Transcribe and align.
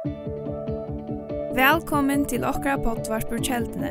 Velkommen 0.00 0.16
til 2.24 2.40
okra 2.48 2.78
pottvarpur 2.80 3.36
kjeldene. 3.44 3.90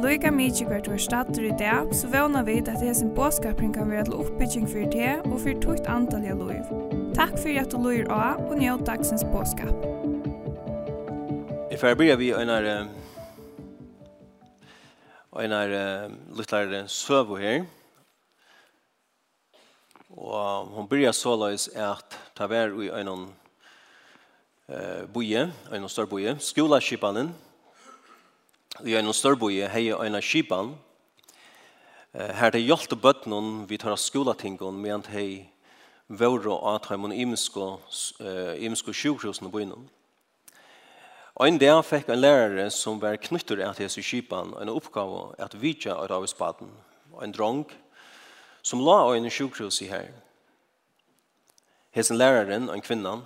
Loika 0.00 0.32
mykje 0.32 0.64
hvert 0.64 0.88
var 0.88 0.96
stater 0.96 1.44
i 1.44 1.52
dag, 1.60 1.92
så 1.92 2.08
vana 2.08 2.40
vi 2.46 2.62
at 2.62 2.80
hesen 2.80 3.12
båskapring 3.12 3.74
kan 3.74 3.90
være 3.92 4.06
til 4.08 4.16
oppbygging 4.16 4.64
for 4.64 4.80
det 4.94 5.20
og 5.26 5.36
for 5.42 5.52
tukt 5.60 5.84
antall 5.92 6.24
av 6.24 6.40
loiv. 6.40 6.64
Takk 7.18 7.36
for 7.36 7.52
at 7.52 7.68
du 7.68 7.76
loir 7.76 8.08
av 8.08 8.40
og 8.46 8.56
njød 8.62 8.86
dagsens 8.86 9.20
båskap. 9.28 9.76
I 11.68 11.76
får 11.76 12.00
byrja 12.00 12.16
vi 12.16 12.32
einar 12.32 12.88
einar 15.36 15.68
luttlar 16.32 16.88
søvo 16.88 17.36
her. 17.36 17.68
Og 20.16 20.72
hon 20.72 20.88
byrja 20.88 21.12
såleis 21.12 21.68
at 21.76 22.16
ta 22.32 22.48
vær 22.48 22.72
i 22.80 22.88
einan 22.88 23.36
eh 24.70 25.06
boje, 25.06 25.52
ein 25.72 25.88
stor 25.88 26.06
boje, 26.06 26.36
skula 26.38 26.80
skipanen. 26.80 27.34
Vi 28.80 28.96
ein 28.96 29.12
stor 29.12 29.34
boje 29.34 29.68
hei 29.68 29.92
ein 29.92 30.22
skipan. 30.22 30.76
Eh 32.14 32.32
her 32.32 32.50
det 32.50 32.62
hjalt 32.62 33.02
bøtnon 33.02 33.68
vi 33.68 33.76
tar 33.78 33.96
skula 33.96 34.34
tingon 34.34 34.80
med 34.80 34.94
at 34.94 35.06
hei 35.06 35.50
våra 36.08 36.74
at 36.76 36.86
heimon 36.86 37.12
imsko 37.12 37.80
eh 38.20 38.64
imsko 38.64 38.92
sjukhusna 38.92 39.50
bojen. 39.50 39.90
Og 41.34 41.48
en 41.48 41.58
dag 41.58 41.84
fikk 41.84 42.08
en 42.08 42.20
lærere 42.20 42.70
som 42.70 43.00
var 43.00 43.16
knyttet 43.16 43.60
av 43.60 43.80
Jesu 43.80 44.02
skipan 44.02 44.54
en 44.60 44.68
oppgave 44.68 45.34
at 45.38 45.54
vidtja 45.60 45.94
av 45.94 46.26
spaden 46.26 46.70
og 47.12 47.24
en 47.24 47.32
drong 47.32 47.64
som 48.62 48.80
la 48.80 48.92
av 48.92 49.14
en 49.16 49.30
sjukhus 49.30 49.82
i 49.82 49.86
her. 49.86 50.12
Hesen 51.90 52.18
læreren, 52.18 52.70
en 52.70 52.80
kvinnan, 52.80 53.22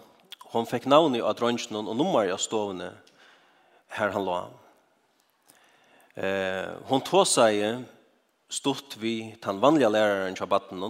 Hon 0.55 0.69
fikk 0.71 0.85
navnet 0.87 1.25
av 1.27 1.35
dronjen 1.35 1.81
og 1.81 1.97
nummer 1.99 2.29
av 2.31 2.39
stovene 2.39 2.93
her 3.97 4.13
han 4.15 4.23
la. 4.23 4.37
Eh, 6.15 6.69
hon 6.87 7.03
tog 7.03 7.25
seg 7.27 7.83
stort 8.47 8.95
vi 9.03 9.35
den 9.43 9.59
vanliga 9.59 9.91
læreren 9.91 10.37
til 10.39 10.47
batten 10.47 10.85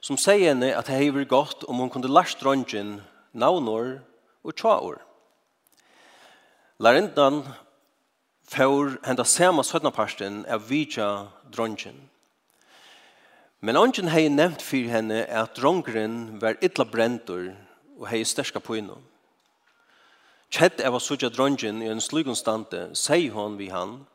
som 0.00 0.16
sier 0.16 0.54
henne 0.54 0.70
at 0.72 0.88
det 0.88 0.96
har 0.96 1.26
gått 1.28 1.66
om 1.68 1.82
hon 1.82 1.92
kunde 1.92 2.08
lært 2.08 2.40
dronjen 2.40 3.02
navnår 3.36 3.98
og 4.40 4.56
tjaår. 4.56 4.96
Lærindan 6.80 7.42
får 8.48 8.96
henda 9.04 9.28
samme 9.28 9.66
sødnaparsten 9.68 10.46
av 10.48 10.64
vidja 10.70 11.28
dronjen. 11.52 12.08
Men 13.60 13.76
ånden 13.76 14.08
har 14.08 14.32
nevnt 14.32 14.64
for 14.64 14.88
henne 14.96 15.26
at 15.28 15.60
drongren 15.60 16.40
var 16.40 16.56
ytla 16.64 16.88
brentur 16.88 17.52
og 17.98 18.08
hei 18.10 18.24
sterska 18.24 18.60
på 18.60 18.78
innom. 18.80 19.02
Kjett 20.54 20.82
eva 20.84 21.00
sutja 21.02 21.30
dronjen 21.34 21.82
i 21.82 21.90
en 21.90 22.00
slugonstante, 22.00 22.90
stante, 22.94 23.30
hon 23.34 23.56
vi 23.58 23.68
han, 23.68 24.06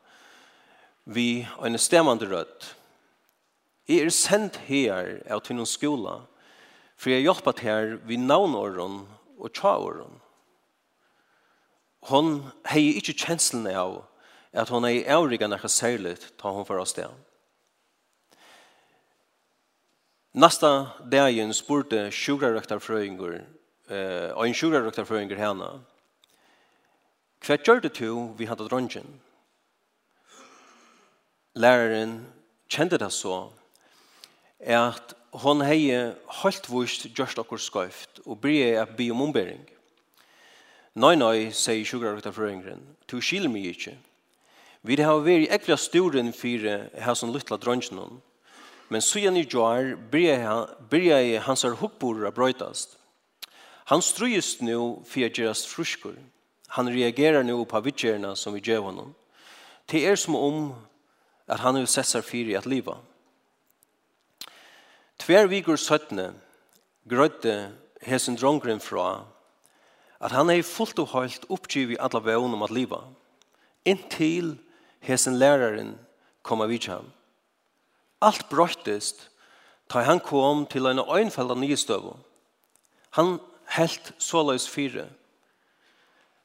vi 1.03 1.47
en 1.63 1.77
stemmande 1.77 2.29
rødt. 2.29 2.75
Jeg 3.89 4.05
er 4.05 4.13
sendt 4.13 4.59
her 4.69 5.17
av 5.27 5.41
til 5.43 5.57
noen 5.57 5.67
skola, 5.67 6.19
for 6.95 7.11
jeg 7.11 7.25
hjelper 7.25 7.55
til 7.57 7.67
her 7.67 7.95
vi 8.05 8.19
navnåren 8.21 9.01
og 9.39 9.51
tjaåren. 9.51 10.19
Hon 12.07 12.51
hei 12.69 12.93
ikkje 12.99 13.17
kjenslen 13.25 13.67
av 13.73 14.03
at 14.53 14.69
hon 14.71 14.87
hei 14.87 15.03
avrigga 15.03 15.49
nekka 15.49 15.67
særligt 15.67 16.31
ta 16.39 16.53
hon 16.53 16.67
for 16.67 16.79
oss 16.79 16.95
det. 16.95 17.09
Nasta 20.33 20.93
dagen 21.09 21.51
spurte 21.57 22.07
sjukrarøktarfrøyngur 22.13 23.41
eh 23.89 24.33
ein 24.37 24.53
sjúrar 24.53 24.83
ruktar 24.83 25.05
føringar 25.05 25.37
herna. 25.37 25.79
Kvat 27.41 27.63
gjørðu 27.65 28.35
við 28.37 28.49
handa 28.49 28.67
drongin. 28.67 29.19
Lærarin 31.55 32.25
kjente 32.69 32.97
det 32.97 33.11
så 33.11 33.51
at 34.59 35.13
hon 35.31 35.61
hei 35.61 36.13
holdt 36.41 36.69
vust 36.69 37.07
gjørst 37.15 37.39
okkur 37.39 37.57
skøyft 37.57 38.21
og 38.25 38.41
bryr 38.41 38.81
at 38.81 38.95
bi 38.97 39.09
om 39.11 39.21
ombering. 39.21 39.65
Nei, 40.95 41.15
nei, 41.15 41.51
sier 41.51 41.85
sjúrar 41.85 42.15
ruktar 42.15 42.33
føringaren, 42.35 42.81
tu 43.07 43.21
skil 43.21 43.49
mig 43.49 43.69
ikkje. 43.71 43.95
Vi 44.83 44.95
har 45.01 45.23
vært 45.23 45.51
ekvla 45.51 45.77
storen 45.77 46.33
fyrir 46.33 46.89
her 46.93 47.15
som 47.15 47.31
lytla 47.33 47.57
drongen 47.57 48.21
Men 48.89 49.01
sujan 49.01 49.37
i 49.37 49.45
Joar, 49.45 49.95
bryr 50.11 51.05
jeg 51.05 51.41
hans 51.41 51.63
er 51.63 51.75
huppur 51.77 52.25
a 52.25 52.31
brøytast. 52.31 52.98
Han 53.89 54.03
strøyes 54.05 54.59
nå 54.61 55.01
for 55.07 55.25
å 55.25 55.29
gjøres 55.33 55.65
frusker. 55.65 56.13
Han 56.77 56.91
reagerer 56.93 57.41
nå 57.45 57.57
på 57.65 57.81
vidtgjørene 57.81 58.35
som 58.37 58.53
vi 58.53 58.61
gjør 58.61 58.85
honom. 58.91 59.15
Det 59.89 60.03
er 60.05 60.19
som 60.19 60.37
om 60.37 60.59
at 61.49 61.63
han 61.63 61.79
har 61.79 61.89
sett 61.89 62.11
seg 62.11 62.25
fire 62.25 62.53
i 62.53 62.59
at 62.59 62.69
livet. 62.69 62.97
Tver 65.19 65.49
vikur 65.49 65.79
søttene 65.81 66.29
grøyde 67.09 67.71
hesen 68.05 68.37
drongren 68.37 68.79
fra 68.79 69.25
at 70.19 70.35
han 70.35 70.51
er 70.51 70.61
fullt 70.67 70.99
og 71.01 71.13
høylt 71.15 71.49
oppgiv 71.49 71.95
i 71.95 71.99
alle 71.99 72.21
veien 72.21 72.53
om 72.53 72.63
at 72.67 72.75
livet. 72.75 73.01
Inntil 73.87 74.57
hesen 75.01 75.39
læreren 75.39 75.95
kom 76.45 76.61
av 76.61 76.69
vidtgjøren. 76.69 77.09
Alt 78.21 78.49
brøttest 78.51 79.29
da 79.89 80.03
han 80.05 80.21
kom 80.21 80.67
til 80.69 80.85
en 80.85 81.01
øynfell 81.01 81.49
av 81.49 81.57
nye 81.57 81.77
støv. 81.79 82.11
Han 83.17 83.39
helt 83.75 84.13
såløys 84.17 84.69
fire. 84.69 85.07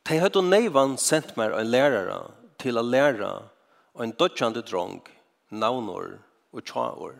De 0.09 0.19
hadde 0.21 0.43
neivan 0.43 0.99
sendt 1.01 1.37
meg 1.41 1.55
en 1.57 1.71
lærere 1.71 2.19
til 2.61 2.77
å 2.77 2.85
lære 2.85 3.31
en 4.01 4.13
dødjande 4.19 4.63
drong, 4.67 5.01
navnår 5.51 6.19
og 6.53 6.65
tjaår. 6.67 7.15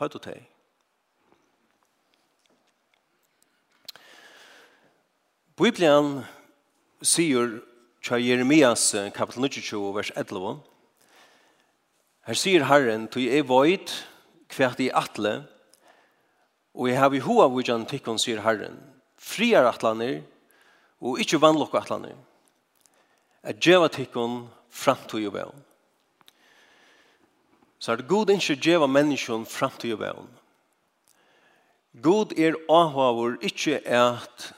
Hadde 0.00 0.20
de. 0.24 0.36
Bibelen 5.60 6.22
sier 7.04 7.60
tja 8.04 8.16
Jeremias 8.16 8.90
kapitel 9.14 9.48
22, 9.48 9.80
vers 9.96 10.12
11. 10.16 10.60
Her 12.28 12.36
sier 12.36 12.64
Herren, 12.64 13.08
«Tu 13.08 13.26
er 13.28 13.44
void, 13.44 13.92
kvært 14.48 14.80
i 14.80 14.90
atle, 14.92 15.44
og 16.74 16.88
jeg 16.88 16.98
har 16.98 17.12
i 17.14 17.20
hoa 17.24 17.48
vujan 17.52 17.86
tikkun, 17.88 18.18
sier 18.20 18.40
Herren, 18.44 18.78
friar 19.20 19.68
atlaner 19.68 20.22
og 21.00 21.20
ikkje 21.20 21.40
vannlokk 21.42 21.76
atlaner. 21.80 22.16
At 23.44 23.60
djeva 23.60 23.88
tikkun 23.92 24.46
framtog 24.70 25.26
og 25.28 25.36
bævn. 25.36 25.66
Så 27.80 27.92
er 27.92 28.00
det 28.00 28.08
god 28.08 28.30
ikkje 28.32 28.60
djeva 28.60 28.86
menneskjon 28.86 29.46
framtog 29.48 29.96
og 29.96 30.02
bævn. 30.04 30.30
God 32.02 32.32
er 32.38 32.58
avhavur 32.70 33.38
ikkje 33.42 33.80
at 33.84 34.50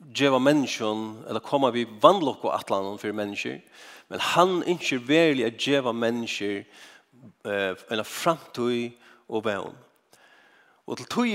djeva 0.00 0.38
menneskjon 0.38 1.24
eller 1.28 1.42
koma 1.44 1.70
vi 1.74 1.84
vannlokk 2.02 2.46
og 2.46 2.54
atlanen 2.56 2.98
for 2.98 3.12
mennesker, 3.12 3.58
men 4.08 4.22
han 4.32 4.62
ikkje 4.66 5.02
verlig 5.06 5.44
at 5.46 5.58
djeva 5.60 5.92
mennesker 5.92 6.62
eh, 7.44 7.74
eller 7.90 8.06
framtog 8.06 8.96
og 9.28 9.44
bævn. 9.44 9.76
Og 10.86 10.96
til 10.96 11.06
tog 11.06 11.28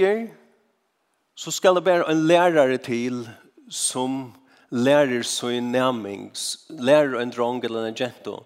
så 1.35 1.51
skal 1.51 1.75
det 1.75 1.85
være 1.85 2.12
en 2.12 2.28
lærare 2.28 2.78
til 2.78 3.25
som 3.69 4.34
lærer 4.69 5.23
så 5.23 5.47
i 5.47 5.59
nærming, 5.59 6.31
lærer 6.69 7.19
en 7.19 7.31
drong 7.31 7.63
eller 7.63 7.85
en 7.85 7.96
jento 8.00 8.44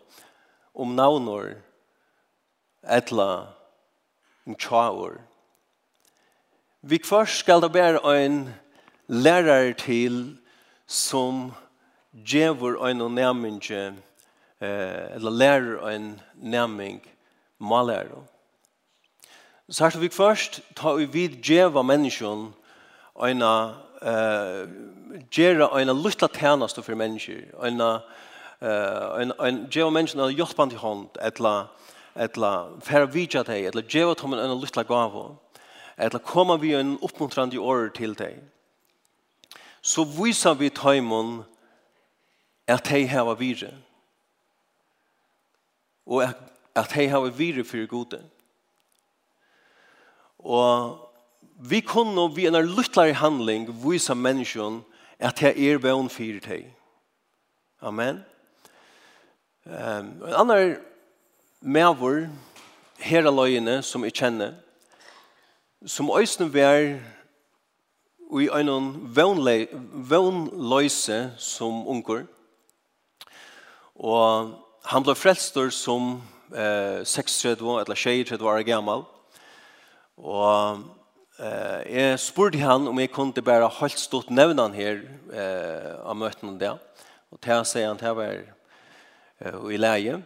om 0.76 0.96
navnår, 0.96 1.54
etla, 2.90 3.46
en 4.48 4.56
tjaur. 4.56 5.20
Vi 6.82 7.00
først 7.06 7.40
skal 7.40 7.62
det 7.62 7.74
være 7.74 8.26
en 8.26 8.50
lærare 9.08 9.74
til 9.74 10.38
som 10.88 11.52
djevor 12.14 12.88
en 12.88 13.02
og 13.02 13.12
nærming, 13.12 13.62
eller 14.59 15.30
lærer 15.30 15.90
en 15.90 16.22
nærming, 16.35 17.02
malærer. 17.59 18.24
Så 19.70 19.84
her 19.84 20.00
vi 20.00 20.09
først 20.09 20.62
ta 20.76 20.94
vi 20.94 21.06
vid 21.06 21.30
djeva 21.44 21.82
menneskene 21.82 22.53
en 23.28 23.42
eh 23.42 24.68
gera 25.32 25.82
en 25.82 25.88
lutla 25.88 26.28
tærnast 26.28 26.84
for 26.84 26.96
mennesker 26.96 27.44
ein 27.64 27.82
ein 28.62 29.32
ein 29.40 29.70
gera 29.70 29.90
mennesker 29.90 30.24
ein 30.24 30.36
hjálpandi 30.36 30.76
hand 30.76 31.10
etla 31.22 31.68
etla 32.16 32.70
fer 32.82 33.06
vitja 33.06 33.44
tei 33.44 33.66
etla 33.66 33.82
geva 33.82 34.14
tom 34.16 34.34
ein 34.34 34.62
lutla 34.62 34.84
gavo 34.84 35.38
etla 35.98 36.20
koma 36.20 36.58
vi 36.58 36.76
ein 36.76 36.98
uppmuntrandi 37.02 37.58
orð 37.58 37.94
til 37.94 38.16
tei 38.16 38.36
så 39.82 40.04
vísa 40.04 40.54
vi 40.54 40.70
tøymon 40.70 41.46
at 42.68 42.84
tei 42.84 43.06
hava 43.08 43.34
vire 43.34 43.74
og 46.06 46.24
at 46.76 46.90
tei 46.90 47.08
hava 47.08 47.30
vire 47.30 47.64
fyrir 47.64 47.88
gode 47.88 48.24
og 50.40 51.09
vi 51.59 51.82
kunne 51.82 52.35
vi 52.35 52.47
en 52.47 52.56
luttlare 52.56 53.14
handling 53.14 53.67
vise 53.84 54.16
menneskjon 54.16 54.79
at 55.20 55.41
jeg 55.44 55.59
er 55.59 55.82
vøn 55.84 56.08
fyrir 56.09 56.40
deg. 56.40 56.70
Amen. 57.84 58.23
Um, 59.66 60.23
en 60.23 60.35
annen 60.40 60.78
mævor 61.61 62.29
her 63.03 63.28
av 63.28 63.35
løyene 63.35 63.82
som 63.84 64.03
jeg 64.08 64.16
kjenner, 64.16 64.53
som 65.85 66.11
øyne 66.11 66.53
vær 66.53 67.00
i 68.40 68.47
en 68.53 69.09
vøgnløyse 69.16 71.34
som 71.38 71.88
unger, 71.88 72.23
og 74.00 74.56
han 74.85 75.03
ble 75.03 75.16
frelster 75.16 75.70
som 75.76 76.22
eh, 76.56 77.03
36 77.03 77.82
eller 77.82 77.96
23 77.96 78.47
år 78.47 78.64
gammel, 78.67 79.03
og 80.17 80.79
Eh, 81.40 81.84
jeg 81.88 82.20
spurte 82.20 82.59
han 82.59 82.90
om 82.91 82.97
jeg 83.00 83.14
kunne 83.16 83.44
bare 83.46 83.68
holdt 83.72 84.02
stort 84.02 84.28
nevnen 84.28 84.74
her 84.76 84.97
eh, 85.32 85.94
av 86.03 86.18
møtene 86.20 86.58
der. 86.59 86.82
Og 87.32 87.40
til 87.40 87.53
han 87.53 87.68
sier 87.68 87.88
han 87.88 88.00
til 88.00 88.18
var 88.18 88.41
eh, 88.44 89.59
i 89.72 89.80
leie. 89.80 90.18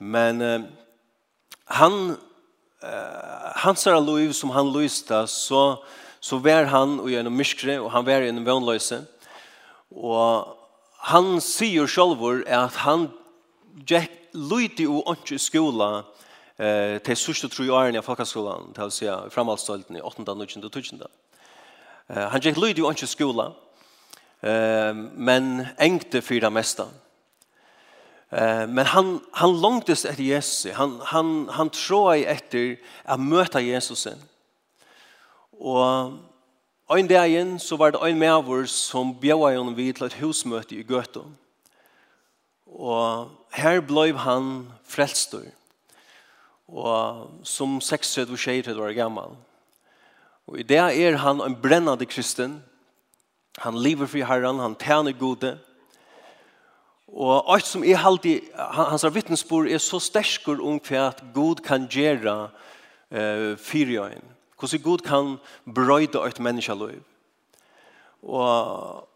Men 0.00 0.40
eh, 0.40 0.64
han, 1.76 1.98
eh, 2.80 3.50
han 3.60 3.76
ser 3.76 4.00
lov 4.00 4.32
som 4.32 4.54
han 4.56 4.72
lyste, 4.72 5.26
så, 5.28 5.82
så 6.16 6.40
var 6.40 6.70
han 6.72 6.96
og 7.02 7.10
gjennom 7.12 7.36
myskre, 7.36 7.76
og 7.82 7.92
han 7.92 8.06
var 8.08 8.24
gjennom 8.24 8.48
vannløse. 8.48 9.02
Og 9.92 10.56
han 11.12 11.34
sier 11.44 11.90
selv 11.90 12.24
at 12.48 12.80
han 12.86 13.10
gikk 13.84 14.16
lydig 14.32 14.88
og 14.88 15.12
ikke 15.12 15.36
i 15.36 15.44
skolen, 15.44 16.08
eh 16.60 16.98
te 17.00 17.16
sørste 17.16 17.48
tru 17.48 17.70
årene 17.72 17.98
av 17.98 18.04
folkeskolen, 18.04 18.74
til 18.74 18.84
å 18.84 18.92
si 18.92 19.06
framhaldsstolten 19.34 19.96
i 19.96 20.04
8. 20.04 20.24
9. 20.34 20.64
og 20.64 20.72
10. 20.72 21.02
Eh, 22.10 22.26
han 22.30 22.42
gikk 22.42 22.58
lyd 22.58 22.78
jo 22.78 22.90
ikke 22.90 23.06
skola, 23.06 23.52
eh, 24.42 24.94
men 24.94 25.66
engte 25.78 26.22
for 26.22 26.42
det 26.42 26.52
meste. 26.52 26.86
Eh, 28.32 28.66
men 28.66 28.86
han, 28.86 29.20
han 29.32 29.54
langtes 29.62 30.04
etter 30.04 30.24
Jesus, 30.24 30.72
han, 30.74 30.98
han, 31.12 31.48
han 31.54 31.70
tråd 31.70 32.24
etter 32.26 32.76
å 33.06 33.16
møte 33.18 33.62
Jesusen. 33.62 34.18
Og 35.60 36.18
en 36.90 37.06
dag 37.10 37.28
igjen 37.30 37.58
så 37.62 37.78
var 37.78 37.92
det 37.94 38.02
en 38.02 38.18
med 38.18 38.44
vår 38.46 38.66
som 38.66 39.14
bjød 39.20 39.46
henne 39.52 39.76
vid 39.76 39.98
til 39.98 40.08
et 40.08 40.18
husmøte 40.18 40.74
i 40.74 40.82
Gøtå. 40.82 41.22
Og 42.66 43.30
her 43.54 43.82
ble 43.84 44.10
han 44.18 44.70
frelstor 44.88 45.46
og 46.70 47.30
som 47.42 47.78
6-7 47.78 48.30
36-37 48.30 48.80
år 48.80 48.94
gammal. 48.94 49.34
Og 50.46 50.60
i 50.60 50.66
det 50.66 50.78
er 50.78 51.18
han 51.22 51.42
en 51.42 51.56
brennande 51.62 52.06
kristen. 52.06 52.62
Han 53.58 53.78
lever 53.78 54.06
fri 54.06 54.22
herran, 54.22 54.62
han 54.62 54.78
tjener 54.78 55.12
gode. 55.18 55.58
Og 57.10 57.54
alt 57.54 57.66
som 57.66 57.84
er 57.84 57.98
alltid, 57.98 58.52
hans 58.54 59.04
vittnesbord 59.14 59.66
er 59.66 59.82
så 59.82 59.98
sterkur 59.98 60.62
om 60.62 60.78
hva 60.86 61.08
at 61.08 61.22
god 61.34 61.62
kan 61.66 61.88
gjøre 61.90 62.50
eh, 63.10 63.56
fyrjøyen. 63.58 64.22
Hvordan 64.58 64.82
god 64.82 64.98
kan 64.98 65.36
brøyde 65.74 66.22
et 66.26 66.40
menneskeløy. 66.40 67.00
Og 68.22 69.08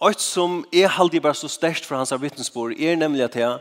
alt 0.00 0.20
som 0.20 0.64
er 0.72 0.88
alltid 1.00 1.20
bare 1.20 1.34
så 1.34 1.48
sterkt 1.48 1.84
for 1.84 1.96
hans 1.96 2.12
vittnesbord 2.20 2.72
er 2.72 2.96
nemlig 2.96 3.24
at 3.24 3.36
jeg 3.36 3.58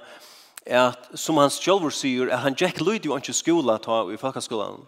at, 0.66 1.10
som 1.18 1.40
hans 1.42 1.58
sjølver 1.62 1.94
sier, 1.94 2.30
at 2.30 2.44
han 2.44 2.56
Jack 2.60 2.82
Lloyd 2.82 3.06
jo 3.06 3.18
ikke 3.18 3.34
skola 3.34 3.78
ta 3.82 4.04
i 4.12 4.20
folkeskolen. 4.20 4.86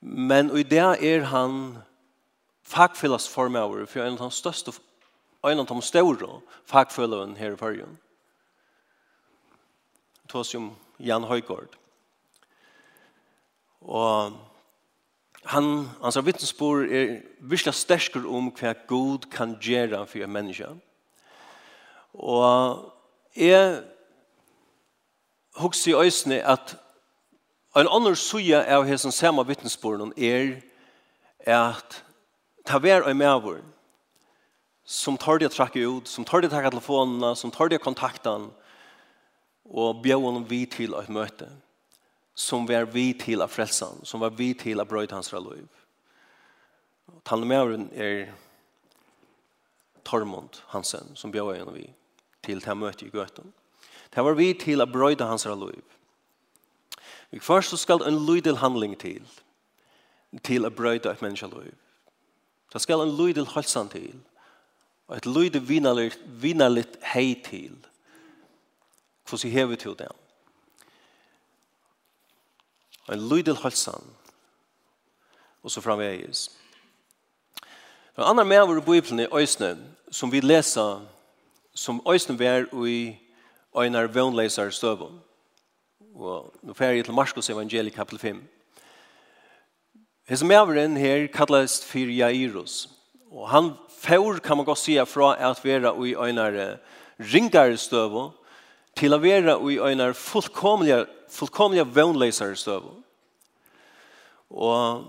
Men 0.00 0.52
i 0.56 0.62
det 0.62 0.84
er 1.02 1.26
han 1.30 1.78
fagfellast 2.64 3.30
formøver 3.32 3.86
for 3.86 4.04
en 4.04 4.18
av 4.18 4.30
de 4.30 4.36
største, 4.36 4.72
en 5.44 5.60
av 5.60 5.68
de 5.68 5.82
større 5.82 6.40
fagfellene 6.70 7.38
her 7.38 7.56
i 7.56 7.60
Førjen. 7.60 7.98
Det 10.24 10.34
var 10.34 10.46
som 10.48 10.70
Jan 10.98 11.26
Høygård. 11.28 11.74
Og 13.84 14.32
han, 15.44 15.88
hans 16.00 16.18
vittnesbord 16.24 16.88
er 16.88 17.18
virkelig 17.40 17.74
sterkere 17.76 18.28
om 18.28 18.48
hva 18.56 18.72
god 18.88 19.26
kan 19.32 19.58
gjøre 19.60 20.06
for 20.08 20.24
en 20.24 20.32
menneske. 20.32 20.70
Og 22.14 22.92
jeg 23.36 23.82
hugsi 25.60 25.94
øysene 25.94 26.42
at 26.42 26.76
en 27.76 27.90
annen 27.90 28.16
suja 28.16 28.62
av 28.76 28.86
hesson 28.86 29.12
sama 29.12 29.42
vittnesborene 29.42 30.14
er 30.16 30.60
at 31.46 32.02
ta 32.66 32.78
vær 32.78 33.06
og 33.08 33.16
mævur 33.16 33.60
som 34.84 35.16
tar 35.18 35.38
det 35.38 35.50
trakke 35.50 35.80
ut, 35.80 36.08
som 36.08 36.24
tar 36.24 36.44
det 36.44 36.50
trakke 36.52 36.70
telefonene, 36.70 37.36
som 37.36 37.50
tar 37.50 37.68
det 37.72 37.80
kontakten 37.80 38.50
og 39.64 40.02
bjøren 40.04 40.44
vi 40.48 40.66
til 40.66 40.94
et 40.94 41.08
møte 41.08 41.48
som 42.34 42.66
var 42.66 42.84
vi 42.90 43.12
til 43.14 43.42
av 43.42 43.48
frelsan, 43.48 44.02
som 44.02 44.20
var 44.20 44.34
vi 44.34 44.52
til 44.58 44.82
av 44.82 44.88
brøyt 44.90 45.14
hans 45.14 45.32
liv. 45.32 45.68
Talmæren 47.24 47.88
er 47.94 48.32
Tormund 50.04 50.60
Hansen, 50.74 51.14
som 51.14 51.32
bjøren 51.32 51.70
vi 51.74 51.86
til 52.42 52.60
til 52.60 52.76
møte 52.76 53.06
i 53.06 53.10
Gøten. 53.10 53.52
Det 54.14 54.24
var 54.24 54.34
vi 54.38 54.52
til 54.54 54.82
å 54.82 54.86
brøyde 54.86 55.26
hans 55.26 55.46
liv. 55.46 55.82
Vi 57.30 57.40
først 57.40 57.70
så 57.70 57.76
skal 57.76 58.04
en 58.06 58.26
lydel 58.26 58.56
handling 58.56 58.94
til, 58.98 59.22
til 60.44 60.66
å 60.66 60.70
brøyde 60.70 61.10
et 61.10 61.22
menneske 61.22 61.48
liv. 61.50 61.74
Det 62.72 62.82
skal 62.82 63.02
en 63.02 63.16
lydel 63.16 63.46
halsan 63.46 63.88
til, 63.90 64.20
og 65.08 65.16
et 65.16 65.26
lydel 65.26 65.62
vinalit, 65.66 66.18
vinalit 66.26 66.98
hei 67.10 67.34
til, 67.44 67.74
hvordan 69.28 69.48
vi 69.48 69.50
hever 69.50 69.76
til 69.76 69.96
det. 69.98 70.08
En 73.12 73.28
lydel 73.28 73.56
halsan, 73.56 74.14
og 75.62 75.70
så 75.70 75.80
framvegis. 75.80 76.50
En 78.18 78.24
annan 78.24 78.46
med 78.46 78.62
vår 78.66 78.78
i 78.78 78.86
Bibelen 78.86 79.20
i 79.20 79.32
Øysne, 79.32 79.76
som 80.10 80.32
vi 80.32 80.40
leser, 80.40 81.02
som 81.74 82.02
Øysne 82.06 82.38
var 82.38 82.86
i 82.86 83.23
einar 83.74 84.06
vønleisar 84.06 84.70
støvun. 84.70 85.20
Og 86.14 86.52
nå 86.62 86.74
fer 86.78 86.94
jeg 86.94 87.06
til 87.06 87.14
Marskos 87.14 87.50
evangeli 87.50 87.90
kapitel 87.90 88.18
5. 88.18 88.42
Hesen 90.30 90.48
maveren 90.48 90.96
her 90.96 91.26
kallast 91.26 91.84
for 91.84 91.98
Jairus. 91.98 92.88
Og 93.32 93.48
han 93.50 93.72
får, 94.00 94.38
kan 94.38 94.56
man 94.56 94.66
godt 94.66 94.78
sige, 94.78 95.06
fra 95.06 95.34
at 95.50 95.64
vera 95.64 95.92
i 96.06 96.14
einar 96.14 96.78
ringar 97.18 97.74
støvun 97.76 98.30
til 98.96 99.14
å 99.14 99.18
være 99.18 99.58
i 99.72 99.80
einar 99.82 100.14
fullkomlige, 100.14 101.04
fullkomliga 101.30 101.84
vønleisar 101.84 102.54
støvun. 102.54 103.02
Og 104.50 105.04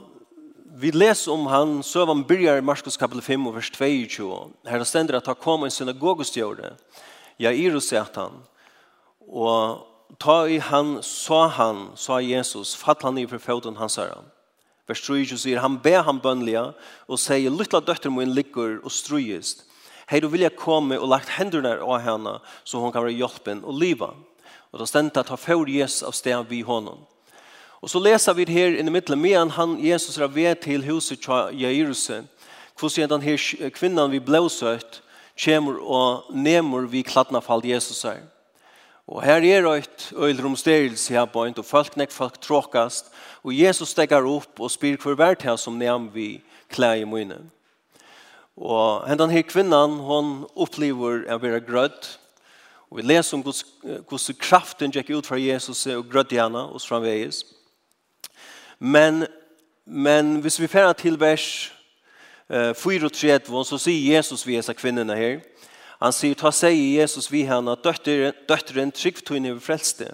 vi 0.76 0.92
leser 0.92 1.32
om 1.32 1.46
han, 1.48 1.78
søvann 1.84 2.26
byrjar 2.28 2.58
i 2.60 2.66
Marskos 2.66 2.98
kapitel 2.98 3.22
5 3.22 3.48
og 3.48 3.56
vers 3.56 3.70
22. 3.72 4.32
Her 4.68 4.84
stender 4.84 5.20
at 5.20 5.30
han 5.30 5.38
kom 5.40 5.64
en 5.64 5.72
synagogustjøret. 5.72 6.82
Jairus 7.40 7.92
sier 7.92 8.04
at 8.04 8.18
han, 8.20 8.42
Og 9.28 9.86
ta 10.22 10.46
i 10.48 10.60
han, 10.62 11.00
sa 11.04 11.48
han, 11.48 11.90
sa 11.96 12.20
Jesus, 12.22 12.76
fatt 12.78 13.04
han 13.04 13.18
i 13.18 13.26
for 13.30 13.42
foten 13.42 13.78
hans 13.80 13.98
herre. 14.00 14.24
Vers 14.86 15.02
3 15.02 15.26
sier, 15.34 15.64
han 15.64 15.80
ber 15.82 16.04
han 16.06 16.22
bønliga 16.22 16.68
og 17.10 17.20
sier, 17.20 17.50
lytla 17.50 17.82
døtter 17.82 18.14
min 18.14 18.36
ligger 18.38 18.78
og 18.84 18.94
strøyest. 18.94 19.66
Hei, 20.06 20.20
du 20.22 20.28
vil 20.30 20.46
jeg 20.46 20.54
komme 20.60 21.00
og 21.02 21.10
lagt 21.10 21.32
hendene 21.40 21.80
av 21.82 22.04
henne, 22.06 22.36
så 22.64 22.78
hun 22.78 22.94
kan 22.94 23.02
være 23.08 23.18
hjelpen 23.18 23.64
og 23.66 23.80
liva. 23.82 24.12
Og 24.70 24.78
da 24.78 24.86
stendte 24.86 25.24
at 25.24 25.32
han 25.34 25.42
får 25.42 25.72
Jesus 25.74 26.06
av 26.06 26.14
sted 26.14 26.52
vi 26.52 26.62
honom. 26.62 27.02
Og 27.82 27.90
så 27.90 28.02
leser 28.02 28.38
vi 28.38 28.46
her 28.50 28.78
i 28.78 28.84
midten, 28.86 29.18
medan 29.22 29.50
han, 29.58 29.80
Jesus, 29.82 30.18
er 30.18 30.30
ved 30.30 30.62
til 30.62 30.86
huset 30.86 31.22
til 31.22 31.58
Jairuse, 31.58 32.22
hvordan 32.80 33.10
den 33.10 33.22
her 33.22 33.70
kvinnan 33.74 34.12
vi 34.12 34.20
blåsøtt, 34.20 35.02
kommer 35.46 35.82
og 35.82 36.30
nemer 36.34 36.86
vi 36.88 37.02
kladna 37.04 37.42
fall 37.42 37.66
Jesus 37.66 38.04
her. 38.04 38.22
Og 39.08 39.22
her 39.22 39.44
er 39.44 39.68
et 39.70 40.14
øylromsterelse 40.18 41.14
her 41.14 41.26
på 41.26 41.46
en, 41.46 41.58
og 41.58 41.66
folk 41.66 41.98
nek 41.98 42.12
folk 42.12 42.40
tråkast, 42.42 43.12
og 43.44 43.54
Jesus 43.54 43.90
stegar 43.94 44.26
opp 44.26 44.60
og 44.60 44.72
spyr 44.72 44.98
hver 44.98 45.16
hvert 45.20 45.46
her 45.46 45.56
som 45.62 45.78
nevn 45.78 46.10
vi 46.14 46.42
klær 46.74 46.98
i 46.98 47.06
munnen. 47.06 47.52
Og 48.58 49.06
hendan 49.10 49.30
her 49.30 49.44
kvinnan, 49.46 50.00
hon 50.02 50.48
opplever 50.56 51.26
å 51.30 51.38
være 51.38 51.62
grødd, 51.68 52.10
og 52.90 52.98
vi 52.98 53.06
leser 53.06 53.38
om 53.38 53.44
hvordan 53.46 54.40
kraften 54.40 54.94
gikk 54.94 55.12
ut 55.14 55.28
fra 55.28 55.38
Jesus 55.38 55.86
og 55.92 56.10
grødd 56.10 56.34
i 56.34 56.42
henne, 56.42 56.64
og 56.72 56.82
framveis. 56.82 57.44
Men, 58.80 59.26
men 59.86 60.40
hvis 60.42 60.60
vi 60.60 60.72
færer 60.72 60.94
til 60.94 61.20
vers 61.20 61.72
34, 62.50 63.66
så 63.66 63.78
sier 63.82 64.16
Jesus 64.16 64.46
vi 64.48 64.58
disse 64.58 64.74
kvinnerne 64.74 65.18
her, 65.18 65.40
Han 66.02 66.14
sier, 66.14 66.36
ta 66.36 66.52
seg 66.52 66.76
i 66.76 66.96
Jesus 66.98 67.30
vi 67.32 67.46
henne, 67.48 67.76
døtteren, 67.84 68.36
døtteren 68.50 68.92
trygg 68.92 69.22
tøyne 69.26 69.54
ved 69.56 69.64
frelste. 69.64 70.10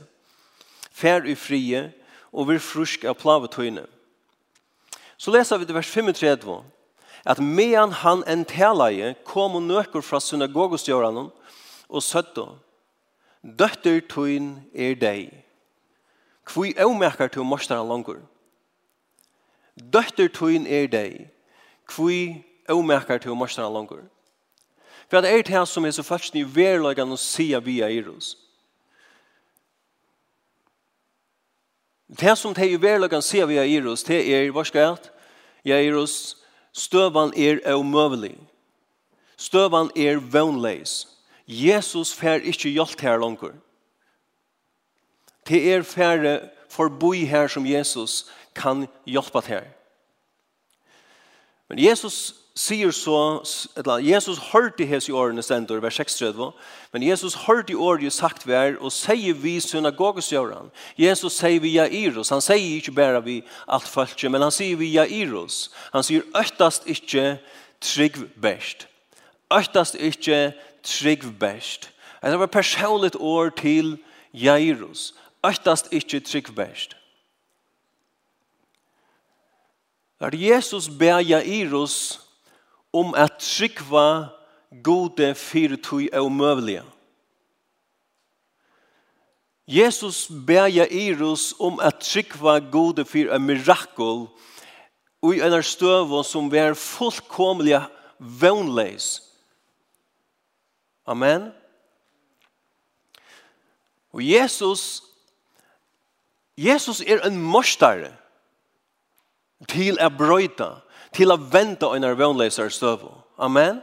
Fær 0.94 1.26
i 1.26 1.36
frie, 1.36 1.88
og 2.32 2.52
vi 2.52 2.60
frusk 2.62 3.06
av 3.10 3.18
plave 3.20 3.50
tøyne. 3.52 3.88
Så 5.18 5.34
leser 5.34 5.58
vi 5.58 5.68
til 5.70 5.78
vers 5.78 5.90
35, 5.90 6.62
at 7.26 7.40
medan 7.40 7.92
han 7.92 8.24
en 8.30 8.46
talaje 8.46 9.14
kom 9.26 9.58
og 9.58 9.66
nøkker 9.68 10.02
fra 10.02 10.20
synagogostjøren 10.22 11.28
og 11.90 12.04
søtte, 12.04 12.48
døtter 13.42 14.02
tøyn 14.10 14.56
er 14.74 14.96
deg. 14.98 15.30
Kvui 16.46 16.74
avmerker 16.78 17.30
til 17.30 17.46
morstaren 17.46 17.90
langer. 17.90 18.22
Døtter 19.78 20.30
tøyn 20.34 20.66
er 20.66 20.90
deg. 20.92 21.30
Kvui 21.90 22.42
avmerker 22.70 23.22
til 23.22 23.38
morstaren 23.38 23.74
langer. 23.74 24.02
For 25.12 25.20
det 25.20 25.32
er 25.32 25.44
det 25.44 25.68
som 25.68 25.86
er 25.86 25.92
så 25.92 26.04
først 26.08 26.36
i 26.40 26.46
verlagan 26.48 27.12
å 27.12 27.20
se 27.20 27.50
via 27.66 27.90
Eros. 27.92 28.38
Det 32.08 32.38
som 32.40 32.54
det 32.56 32.64
er 32.64 32.78
i 32.78 32.80
verlagen 32.80 33.24
se 33.24 33.44
via 33.48 33.66
Eros, 33.68 34.06
det 34.08 34.22
er, 34.24 34.48
hva 34.56 34.64
skal 34.64 34.86
jeg? 34.86 35.12
Ja, 35.68 35.82
Eros, 35.84 36.38
støvan 36.72 37.36
er 37.36 37.60
omøvelig. 37.76 38.38
Støvan 39.36 39.92
er 40.00 40.24
vannleis. 40.32 41.10
Jesus 41.44 42.14
fer 42.16 42.40
ikke 42.48 42.72
hjelp 42.72 43.04
her 43.04 43.20
langer. 43.20 43.58
Det 45.44 45.60
er 45.74 45.84
færre 45.84 46.38
forboi 46.72 47.26
her 47.28 47.52
som 47.52 47.68
Jesus 47.68 48.30
kan 48.56 48.88
hjelpe 49.04 49.44
her. 49.44 49.68
Men 51.68 51.84
Jesus 51.84 52.41
sier 52.56 52.92
så, 52.92 53.42
eller 53.78 54.02
Jesus 54.04 54.40
hørte 54.52 54.86
hans 54.86 55.08
i 55.08 55.14
årene 55.16 55.44
stendur, 55.44 55.80
vers 55.80 55.96
36, 55.96 56.52
men 56.92 57.04
Jesus 57.04 57.36
hørte 57.48 57.72
i 57.72 57.76
året 57.76 58.14
sagt 58.14 58.44
vær, 58.48 58.76
og 58.80 58.92
sier 58.92 59.38
vi 59.40 59.60
synagogesjøren. 59.64 60.72
Jesus 61.00 61.40
sier 61.40 61.64
vi 61.64 61.78
Jairus, 61.78 62.30
han 62.30 62.44
sier 62.44 62.76
ikke 62.78 62.96
bare 62.96 63.24
vi 63.24 63.40
alt 63.68 63.88
følge, 63.88 64.30
men 64.30 64.44
han 64.44 64.52
sier 64.52 64.76
vi 64.76 64.92
Jairus. 64.98 65.70
Han 65.94 66.04
sier 66.04 66.28
øktast 66.36 66.88
ikke 66.92 67.38
trygg 67.82 68.20
best. 68.42 68.88
Øktast 69.52 69.96
ikke 69.96 70.52
trygg 70.84 71.24
best. 71.40 71.90
Det 72.22 72.40
var 72.40 72.52
personligt 72.52 73.16
år 73.16 73.50
til 73.50 73.98
Jairus. 74.34 75.14
Øktast 75.46 75.88
ikke 75.92 76.20
trygg 76.20 76.52
best. 76.56 76.96
Når 80.20 80.36
Jesus 80.36 80.90
ber 80.90 81.18
Jairus 81.18 82.20
om 82.94 83.14
at 83.16 83.40
trykva 83.40 84.32
gode 84.84 85.34
fyrir 85.36 85.80
tui 85.84 86.10
er 86.14 86.26
umøvelige. 86.26 86.84
Jesus 89.68 90.28
beja 90.48 90.88
Irus 90.92 91.54
om 91.60 91.80
at 91.80 92.02
trykva 92.04 92.60
gode 92.72 93.06
fyrir 93.06 93.32
er 93.32 93.40
mirakel 93.40 94.28
og 95.22 95.36
i 95.36 95.42
en 95.46 95.64
støvå 95.64 96.24
som 96.26 96.50
er 96.54 96.74
fullkomlige 96.74 97.84
vannleis. 98.20 99.22
Amen. 101.06 101.52
Og 104.12 104.26
Jesus 104.26 105.04
Jesus 106.58 107.02
er 107.02 107.24
en 107.26 107.38
morsdare 107.42 108.12
til 109.72 109.98
å 110.02 110.10
brøyta 110.14 110.82
til 111.16 111.32
å 111.32 111.40
vente 111.52 111.88
en 111.96 112.08
arvånleisere 112.08 112.72
støv. 112.72 113.08
Amen. 113.42 113.82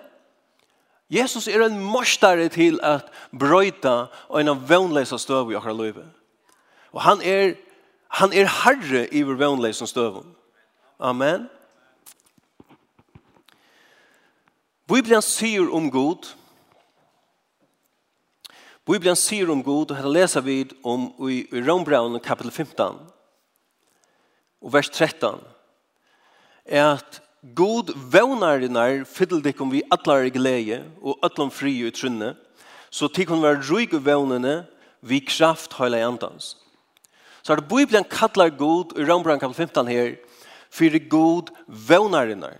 Jesus 1.12 1.48
er 1.48 1.64
en 1.64 1.78
morsdare 1.80 2.48
til 2.52 2.80
at 2.84 3.08
brøyta 3.32 4.08
en 4.36 4.52
arvånleisere 4.52 5.20
støv 5.20 5.52
i 5.52 5.56
akkurat 5.56 5.80
livet. 5.80 6.08
Og 6.92 7.02
han 7.04 7.22
er, 7.22 7.54
han 8.20 8.32
er 8.32 8.48
herre 8.64 9.06
i 9.12 9.22
arvånleisere 9.24 9.88
støv. 9.88 10.22
Amen. 10.98 11.48
Bibelen 14.88 15.22
sier 15.22 15.68
om 15.74 15.90
god. 15.92 16.30
Bibelen 18.88 19.16
sier 19.20 19.50
om 19.52 19.60
god, 19.62 19.90
og 19.90 19.98
her 20.00 20.08
leser 20.08 20.40
vi 20.40 20.62
om 20.80 21.10
i, 21.28 21.42
i 21.52 21.60
Rombraun 21.60 22.16
kapitel 22.24 22.50
15 22.50 22.96
og 24.58 24.72
vers 24.72 24.88
13 24.88 25.42
at 26.68 27.20
god 27.54 27.90
vånarinnar 28.12 29.04
fyll 29.08 29.40
dikom 29.42 29.70
vi 29.72 29.82
allar 29.90 30.28
glede 30.32 30.82
og 31.00 31.18
allan 31.22 31.50
fri 31.50 31.74
i 31.86 31.90
trunne, 31.90 32.34
så 32.90 33.08
tikkun 33.08 33.42
var 33.42 33.60
i 33.60 33.86
vånene 33.92 34.66
vi 35.00 35.20
kraft 35.20 35.72
høyla 35.78 35.98
jantans. 35.98 36.56
Så 37.42 37.52
er 37.52 37.60
det 37.60 37.68
Bibelen 37.68 38.04
kallar 38.04 38.50
god 38.50 38.98
i 38.98 39.04
Rambran 39.04 39.38
kapitel 39.38 39.66
15 39.66 39.86
her, 39.86 40.16
fyrir 40.70 41.08
god 41.08 41.50
vånarinnar. 41.66 42.58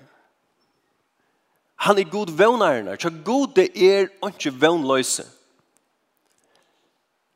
Han 1.77 1.99
er 1.99 2.05
god 2.05 2.31
vånarinnar, 2.31 2.97
så 2.97 3.11
god 3.11 3.55
det 3.55 3.71
er 3.77 4.09
ikke 4.25 4.51
vånløse. 4.51 5.27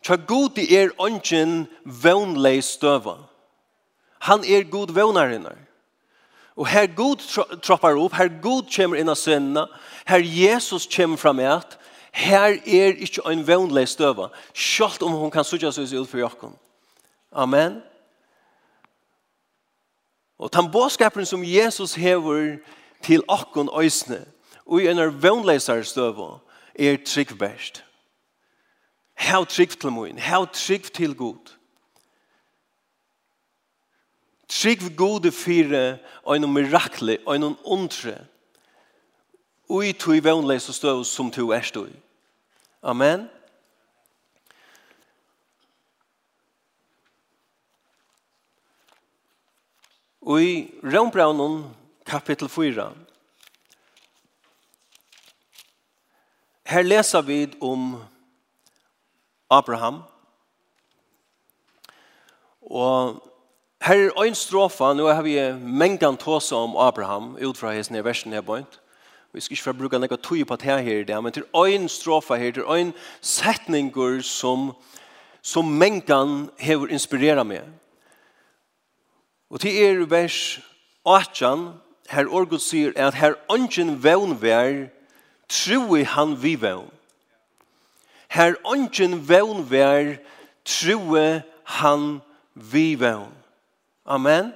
Så 0.02 0.16
god 0.16 0.56
det 0.56 0.66
er 0.72 0.90
ikke 1.06 1.68
vånleis 1.84 2.64
støva. 2.64 3.18
Han 4.18 4.44
er 4.44 4.62
god 4.70 4.90
vånarinnar. 4.90 5.58
Og 6.56 6.66
her 6.68 6.87
god 6.87 7.16
troppar 7.62 7.97
opp, 7.97 8.14
her 8.14 8.28
god 8.42 8.68
kommer 8.68 9.00
inn 9.00 9.09
av 9.09 9.16
sønna, 9.16 9.66
her 10.06 10.21
Jesus 10.21 10.87
kommer 10.87 11.16
fram 11.16 11.40
i 11.40 11.49
at, 11.49 11.78
her 12.12 12.59
er 12.61 12.99
ikke 13.00 13.25
en 13.30 13.47
vannleg 13.47 13.88
støva, 13.88 14.28
selv 14.54 15.06
om 15.06 15.16
hun 15.16 15.32
kan 15.32 15.47
sutja 15.49 15.71
seg 15.73 15.94
ut 15.97 16.11
for 16.11 16.21
jokken. 16.21 16.52
Amen. 17.32 17.80
Og 20.38 20.52
den 20.52 20.68
båskapen 20.73 21.26
som 21.26 21.44
Jesus 21.47 21.94
hever 21.94 22.59
til 23.02 23.25
okken 23.28 23.71
øysene, 23.73 24.25
og 24.66 24.82
i 24.82 24.90
en 24.90 25.23
vannleisar 25.23 25.82
støva, 25.82 26.37
er 26.75 27.00
trygg 27.06 27.38
best. 27.38 27.85
Hav 29.14 29.47
trygg 29.47 29.78
til 29.80 29.92
moen, 29.92 30.18
hav 30.18 30.47
trygg 30.52 30.92
til 30.92 31.14
god. 31.14 31.56
Trygg 34.52 34.97
gode 34.97 35.32
fire 35.32 35.99
og 36.23 36.37
en 36.37 36.52
mirakler, 36.52 37.23
og 37.26 37.37
en 37.37 37.56
ondre. 37.64 38.18
Og 39.73 39.87
i 39.87 39.92
tog 39.97 40.18
vannleis 40.25 40.68
og 40.68 40.76
støv 40.76 41.04
som 41.09 41.30
tog 41.32 41.54
er 41.56 41.64
støv. 41.64 41.88
Amen. 42.82 43.25
Og 50.21 50.42
i 50.42 50.52
Rønbraunen, 50.85 51.64
kapittel 52.06 52.49
4 52.49 52.92
Her 56.66 56.82
leser 56.82 57.21
vi 57.21 57.49
om 57.61 58.02
Abraham 59.50 60.02
og 62.61 63.31
Her 63.82 63.94
er 63.94 64.22
en 64.22 64.34
strofa, 64.34 64.92
nå 64.94 65.08
har 65.10 65.22
vi 65.22 65.34
mengan 65.58 66.16
tåsa 66.16 66.54
om 66.54 66.76
Abraham, 66.76 67.36
ut 67.42 67.58
fra 67.58 67.72
hans 67.74 67.90
versen 67.90 68.32
her 68.32 68.40
bøynt. 68.40 68.78
Vi 69.32 69.40
skal 69.40 69.56
ikke 69.56 69.74
bruke 69.74 69.98
noe 69.98 70.16
tog 70.22 70.46
på 70.46 70.56
det 70.56 70.68
her 70.68 71.00
i 71.00 71.02
det, 71.02 71.22
men 71.22 71.32
til 71.32 71.44
en 71.54 71.88
strofa 71.88 72.34
her, 72.38 72.52
til 72.52 72.62
en 72.62 72.92
setninger 73.20 74.20
som, 74.22 74.70
som 75.42 75.66
mengan 75.66 76.50
har 76.60 76.86
inspirera 76.94 77.42
meg. 77.42 77.66
Og 79.50 79.60
til 79.60 79.74
er 79.82 80.06
vers 80.06 80.60
18, 81.04 81.74
her 82.10 82.30
Orgod 82.30 82.62
sier 82.62 82.94
at 82.94 83.18
her 83.18 83.34
ønsken 83.50 83.98
vevn 84.04 84.38
vær, 84.42 84.86
troi 85.48 86.04
han 86.04 86.38
vi 86.38 86.54
vevn. 86.54 86.86
Her 88.30 88.54
ønsken 88.62 89.28
vevn 89.28 89.66
vær, 89.70 90.18
troi 90.64 91.40
han 91.64 92.20
vi 92.54 92.92
vevn. 92.94 93.41
Amen. 94.06 94.52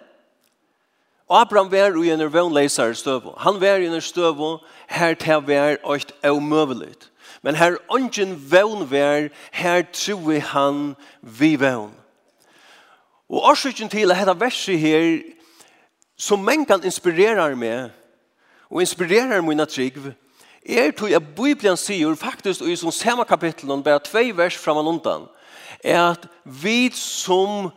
Abraham 1.30 1.72
var 1.72 2.04
i 2.04 2.10
en 2.10 2.32
vannleisare 2.32 2.94
støv. 2.94 3.34
Han 3.38 3.60
var 3.60 3.76
i 3.82 3.86
en 3.86 4.00
støv 4.00 4.60
her 4.88 5.14
til 5.14 5.42
var 5.46 5.76
alt 5.84 6.12
omøveligt. 6.24 7.10
Men 7.42 7.54
her 7.54 7.76
ønsken 7.94 8.50
vann 8.50 8.90
var, 8.90 9.28
her 9.52 9.82
tror 9.92 10.38
han 10.38 10.94
vi 11.22 11.60
vann. 11.60 11.90
Og 13.28 13.42
årsøkken 13.42 13.88
til 13.88 14.10
at 14.10 14.18
dette 14.18 14.40
verset 14.40 14.78
her, 14.78 15.22
som 16.16 16.38
mengan 16.38 16.84
inspirerar 16.84 17.54
meg, 17.54 17.90
og 18.70 18.80
inspirerar 18.80 19.42
mine 19.42 19.66
trygg, 19.66 19.98
er 20.66 20.90
til 20.90 21.14
at 21.14 21.34
Bibelen 21.36 21.76
sier 21.76 22.14
faktisk 22.14 22.62
i 22.62 22.76
som 22.76 22.90
samme 22.90 23.24
kapittel, 23.24 23.82
bare 23.82 24.00
tvei 24.04 24.30
vers 24.36 24.56
fram 24.56 24.76
og 24.76 24.86
undan, 24.86 25.26
er 25.84 26.10
at 26.10 26.26
vi 26.44 26.90
som 26.94 27.70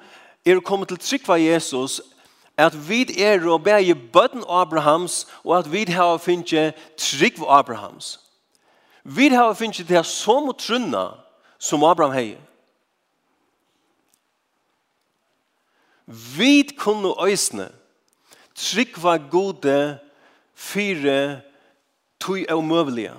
er 0.52 0.60
kommet 0.60 0.88
til 0.88 1.00
trygg 1.00 1.30
av 1.30 1.40
Jesus, 1.42 2.02
at 2.58 2.76
vi 2.90 3.06
er 3.24 3.46
og 3.48 3.64
bære 3.64 3.96
bøtten 4.14 4.44
Abrahams, 4.50 5.28
og 5.44 5.58
at 5.58 5.72
vi 5.72 5.86
har 5.92 6.18
finnet 6.18 6.76
trygg 6.98 7.40
av 7.40 7.60
Abrahams. 7.60 8.20
Vi 9.04 9.30
har 9.30 9.54
finnet 9.54 9.88
det 9.88 10.06
som 10.06 10.50
å 10.52 10.56
trunne, 10.58 11.06
som 11.60 11.84
Abraham 11.84 12.16
har. 12.16 12.38
Vi 16.38 16.64
kunne 16.78 17.14
øsne 17.28 17.70
trygg 18.56 18.98
av 19.06 19.30
gode 19.30 20.00
fire 20.56 21.42
tog 22.20 22.46
og 22.50 22.64
møvelige. 22.64 23.14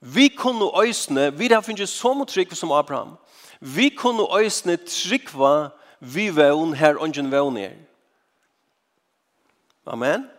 Vi 0.00 0.28
kunne 0.28 0.70
øsne, 0.84 1.38
vi 1.38 1.48
har 1.48 1.60
finnet 1.60 1.88
så 1.88 2.14
mye 2.14 2.28
trygg 2.28 2.54
som 2.56 2.72
Abraham. 2.72 3.16
Vi 3.60 3.88
kunne 3.88 4.38
øysene 4.38 4.76
tryggva 4.76 5.68
vi 6.00 6.36
vevn 6.36 6.74
her 6.74 6.98
ongen 7.02 7.30
vevn 7.30 7.56
er. 7.56 7.74
Amen. 9.86 10.30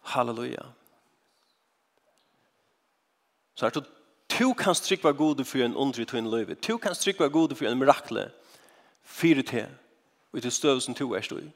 Halleluja. 0.00 0.62
Så 3.54 3.66
er 3.66 3.70
det 3.70 3.84
to 4.28 4.52
kan 4.52 4.74
strykva 4.74 5.10
gode 5.10 5.44
for 5.44 5.58
en 5.58 5.76
undre 5.76 6.04
til 6.04 6.18
en 6.18 6.30
løyve. 6.30 6.54
To 6.54 6.76
kan 6.76 6.94
strykva 6.94 7.28
gode 7.28 7.56
for 7.56 7.66
en 7.66 7.78
mirakle. 7.78 8.30
Fyre 9.02 9.42
til. 9.42 9.66
Og 10.32 10.42
til 10.42 10.52
støv 10.52 10.80
som 10.80 10.94
to 10.94 11.12
er 11.12 11.20
støy. 11.20 11.48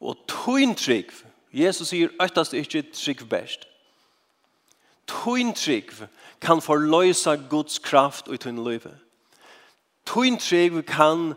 Og 0.00 0.16
to 0.28 0.74
trygg, 0.76 1.10
Jesus 1.52 1.88
sier, 1.88 2.08
øktast 2.22 2.52
ikke 2.52 2.82
trygg 2.92 3.28
best 3.28 3.66
tøyn 5.06 5.54
trygg 5.54 5.92
kan 6.40 6.62
forløysa 6.62 7.36
Guds 7.50 7.78
kraft 7.78 8.28
ut 8.28 8.40
tøyn 8.40 8.62
løyve. 8.64 8.92
Tøyn 10.06 10.38
trygg 10.38 10.82
kan 10.86 11.34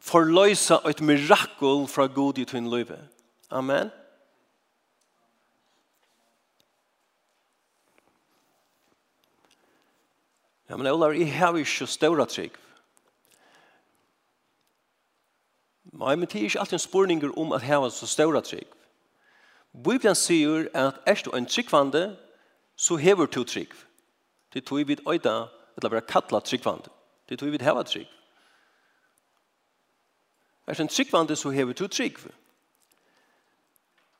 forløysa 0.00 0.82
et 0.88 1.00
mirakel 1.00 1.86
fra 1.88 2.06
Gud 2.06 2.38
ut 2.38 2.48
tøyn 2.48 2.70
løyve. 2.70 2.98
Amen. 3.50 3.90
Ja, 10.72 10.76
men 10.76 10.86
Olar, 10.86 11.10
jeg 11.10 11.38
har 11.38 11.56
ikke 11.56 11.86
større 11.86 12.26
trygg. 12.26 12.54
Nei, 15.92 16.14
men 16.16 16.24
det 16.24 16.38
er 16.40 16.44
ikke 16.48 16.60
alltid 16.60 16.78
en 16.78 16.78
spørning 16.78 17.38
om 17.38 17.52
at 17.52 17.62
hava 17.62 17.90
så 17.90 18.06
større 18.06 18.40
trygg. 18.40 18.66
Bibelen 19.84 20.14
sier 20.16 20.70
at 20.74 21.00
er 21.06 21.20
du 21.24 21.30
en 21.36 21.46
tryggvande, 21.46 22.16
så 22.82 22.96
hever 22.96 23.26
to 23.26 23.44
trygg. 23.44 23.70
Det 24.52 24.64
tog 24.64 24.88
vi 24.88 24.96
øyda, 25.08 25.46
eller 25.76 25.88
bare 25.88 26.00
kattla 26.00 26.40
tryggvand. 26.40 26.82
Det 27.28 27.38
tog 27.38 27.52
vi 27.52 27.58
heva 27.60 27.82
trygg. 27.82 28.08
Er 30.66 30.80
en 30.80 30.88
tryggvand 30.88 31.36
så 31.36 31.50
hever 31.50 31.72
to 31.72 31.86
trygg. 31.86 32.18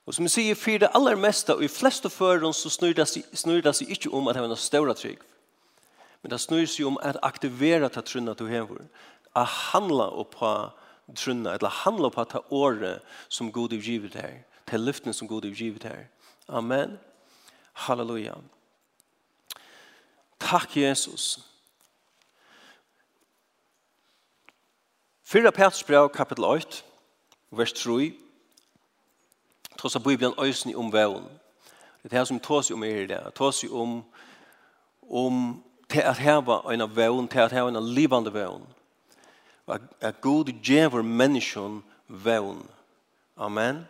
Og 0.06 0.14
som 0.14 0.24
vi 0.24 0.28
sier, 0.28 0.54
for 0.54 0.78
det 0.78 0.90
aller 0.94 1.16
meste, 1.16 1.54
og 1.54 1.64
i 1.64 1.68
fleste 1.68 2.10
føren, 2.10 2.52
så 2.52 2.70
snur 2.70 3.60
det 3.62 3.74
seg 3.76 3.90
ikke 3.90 4.10
om 4.14 4.28
at 4.28 4.34
det 4.34 4.42
er 4.42 4.50
en 4.50 4.56
større 4.56 4.94
trygg. 4.94 5.18
Men 6.22 6.30
det 6.30 6.40
snur 6.40 6.66
seg 6.66 6.86
om 6.86 6.98
at 7.02 7.18
aktivera 7.22 7.88
ta 7.88 8.00
trunna 8.00 8.34
du 8.34 8.46
hever. 8.46 8.86
A 9.34 9.42
handla 9.44 10.10
oppa 10.10 10.70
trunna, 11.16 11.54
eller 11.54 11.68
handla 11.82 12.06
oppa 12.06 12.24
ta 12.24 12.46
året 12.50 13.02
som 13.28 13.52
god 13.52 13.72
utgivet 13.72 14.14
her. 14.14 14.44
Til 14.70 14.80
lyften 14.80 15.12
som 15.12 15.28
god 15.28 15.44
utgivet 15.44 15.82
her. 15.82 16.06
Amen. 16.48 16.80
Amen. 16.80 17.11
Halleluja. 17.72 18.34
Takk, 20.38 20.76
Jesus. 20.76 21.40
Fyra 25.22 25.50
Petersbrev, 25.50 26.08
kapitel 26.08 26.44
8, 26.44 26.84
vers 27.50 27.72
3, 27.72 28.12
tross 29.78 29.96
av 29.96 30.04
Bibelen 30.04 30.34
øysen 30.38 30.70
i 30.70 30.74
omvæven. 30.74 31.24
Det 32.02 32.12
er 32.12 32.18
det 32.18 32.28
som 32.28 32.40
tås 32.40 32.70
om 32.70 32.84
er 32.84 33.02
i 33.02 33.06
det. 33.06 33.20
Tås 33.34 33.64
om, 33.64 34.04
om 35.10 35.64
til 35.88 36.00
at 36.00 36.18
heva 36.18 36.72
en 36.72 36.80
av 36.80 36.96
væven, 36.96 37.28
til 37.28 37.38
at 37.38 37.52
heva 37.52 37.68
en 37.68 37.76
av 37.76 37.86
livande 37.86 38.34
vevn. 38.34 38.66
At, 39.68 39.80
at 40.00 40.20
God 40.20 40.52
djever 40.64 41.02
menneskjon 41.02 41.82
væven. 42.08 42.66
Amen. 43.36 43.86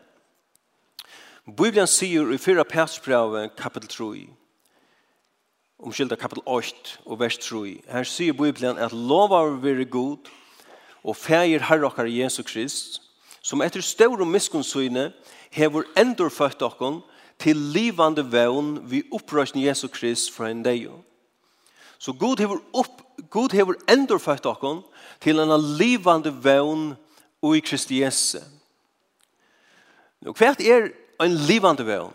Bibelen 1.46 1.86
sier 1.86 2.30
i 2.30 2.38
4. 2.38 2.62
Persbrevet 2.64 3.56
kapitel 3.58 3.88
3, 3.88 4.28
omskylda 5.82 6.14
kapitel 6.14 6.42
8 6.46 7.00
og 7.02 7.18
vers 7.18 7.38
3, 7.42 7.82
her 7.90 8.06
sier 8.06 8.36
Bibelen 8.38 8.78
at 8.78 8.94
lova 8.94 9.40
å 9.42 9.56
være 9.58 9.88
god 9.90 10.30
og 11.02 11.18
feir 11.18 11.64
herre 11.66 11.88
okkar 11.88 12.06
Jesu 12.06 12.44
Krist, 12.46 13.00
som 13.42 13.58
etter 13.58 13.82
større 13.82 14.22
miskunnsyne 14.22 15.08
hever 15.50 15.90
endur 15.98 16.30
født 16.30 16.62
okkon 16.62 17.02
til 17.42 17.58
livande 17.74 18.22
vevn 18.22 18.76
vi 18.86 19.02
opprøsne 19.10 19.66
Jesu 19.66 19.88
Krist 19.90 20.30
fra 20.30 20.46
en 20.46 20.62
deio. 20.62 21.00
Så 21.98 22.14
Gud 22.14 22.38
hever, 22.38 22.62
upp, 22.70 23.02
Gud 23.34 23.50
hever 23.50 23.82
endur 23.90 24.22
født 24.22 24.46
okkon 24.46 24.84
til 25.18 25.42
en 25.42 25.58
livande 25.58 26.30
vevn 26.30 26.92
og 27.42 27.58
i 27.58 27.66
Kristi 27.66 28.04
Jesu. 28.06 28.38
Nå, 30.22 30.38
hvert 30.38 30.62
er 30.62 30.92
en 31.24 31.36
livande 31.48 31.86
vevn. 31.86 32.12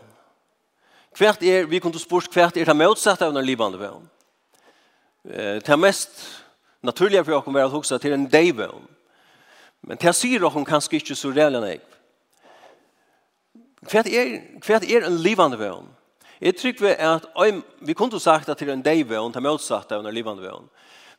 Hvert 1.17 1.43
er, 1.43 1.65
vi 1.65 1.79
kunne 1.79 1.99
spørst, 1.99 2.33
hvert 2.33 2.57
er 2.57 2.65
det 2.65 2.77
motsatte 2.77 3.25
av 3.25 3.35
en 3.35 3.45
livande 3.45 3.79
vevn. 3.81 4.05
Eh, 5.25 5.57
det 5.65 5.79
mest 5.79 6.43
naturlige 6.81 7.23
for 7.25 7.39
oss 7.39 7.55
er 7.55 7.65
å 7.65 7.73
hoksa 7.73 7.97
til 7.97 8.13
en 8.13 8.27
deivevn. 8.29 8.85
Men 9.81 9.97
det 10.01 10.13
sier 10.15 10.43
oss 10.45 10.57
kanskje 10.67 10.99
ikke 10.99 11.15
så 11.17 11.31
reelle 11.33 11.61
enn 11.61 11.69
jeg. 11.71 11.81
Hvert 13.87 14.09
er, 14.11 14.35
hvert 14.65 14.85
er 14.85 15.07
en 15.07 15.17
livande 15.23 15.59
vevn. 15.59 15.87
Jeg 16.41 16.57
tror 16.57 16.75
vi 16.79 16.93
at, 16.93 17.25
vi 17.81 17.93
kunne 17.97 18.19
sagt 18.19 18.49
at 18.49 18.59
det 18.59 18.67
er 18.67 18.73
en 18.75 18.85
deivevn, 18.85 19.33
det 19.33 19.41
motsatte 19.41 19.95
av 19.95 20.05
en 20.05 20.13
livande 20.13 20.43
vevn. 20.45 20.69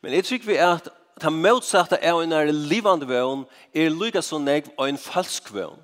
Men 0.01 0.15
jeg 0.15 0.25
tror 0.25 0.45
vi 0.47 0.57
at 0.63 0.87
det 1.19 1.33
motsatte 1.33 1.99
av 1.99 2.21
en 2.23 2.51
livande 2.55 3.07
vevn 3.09 3.43
er 3.75 3.91
lykkes 3.91 4.31
som 4.31 4.47
jeg 4.47 4.69
og 4.77 4.87
en 4.87 5.01
falsk 5.01 5.51
vevn. 5.53 5.75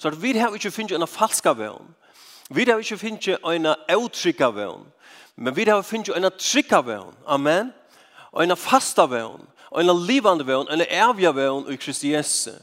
Så 0.00 0.08
at 0.08 0.22
vi 0.22 0.32
har 0.38 0.54
ikke 0.56 0.70
finnet 0.70 0.96
en 0.96 1.06
falska 1.06 1.52
vevn. 1.52 1.94
Vi 2.50 2.64
har 2.64 2.78
ikke 2.80 2.98
finnet 2.98 3.36
en 3.44 3.66
avtrykka 3.68 4.48
vevn. 4.56 4.86
Men 5.36 5.56
vi 5.56 5.64
har 5.68 5.82
finnet 5.82 6.16
en 6.16 6.30
trykka 6.38 6.80
vevn. 6.80 7.12
Amen. 7.26 7.72
Og 8.32 8.44
en 8.44 8.56
fasta 8.56 9.04
vevn. 9.06 9.44
Og 9.70 9.80
en 9.80 10.06
livande 10.06 10.46
vevn. 10.46 10.72
En 10.72 10.80
evig 10.88 11.34
vevn 11.36 11.68
i 11.68 11.76
Kristi 11.76 12.14
Jesu 12.14 12.56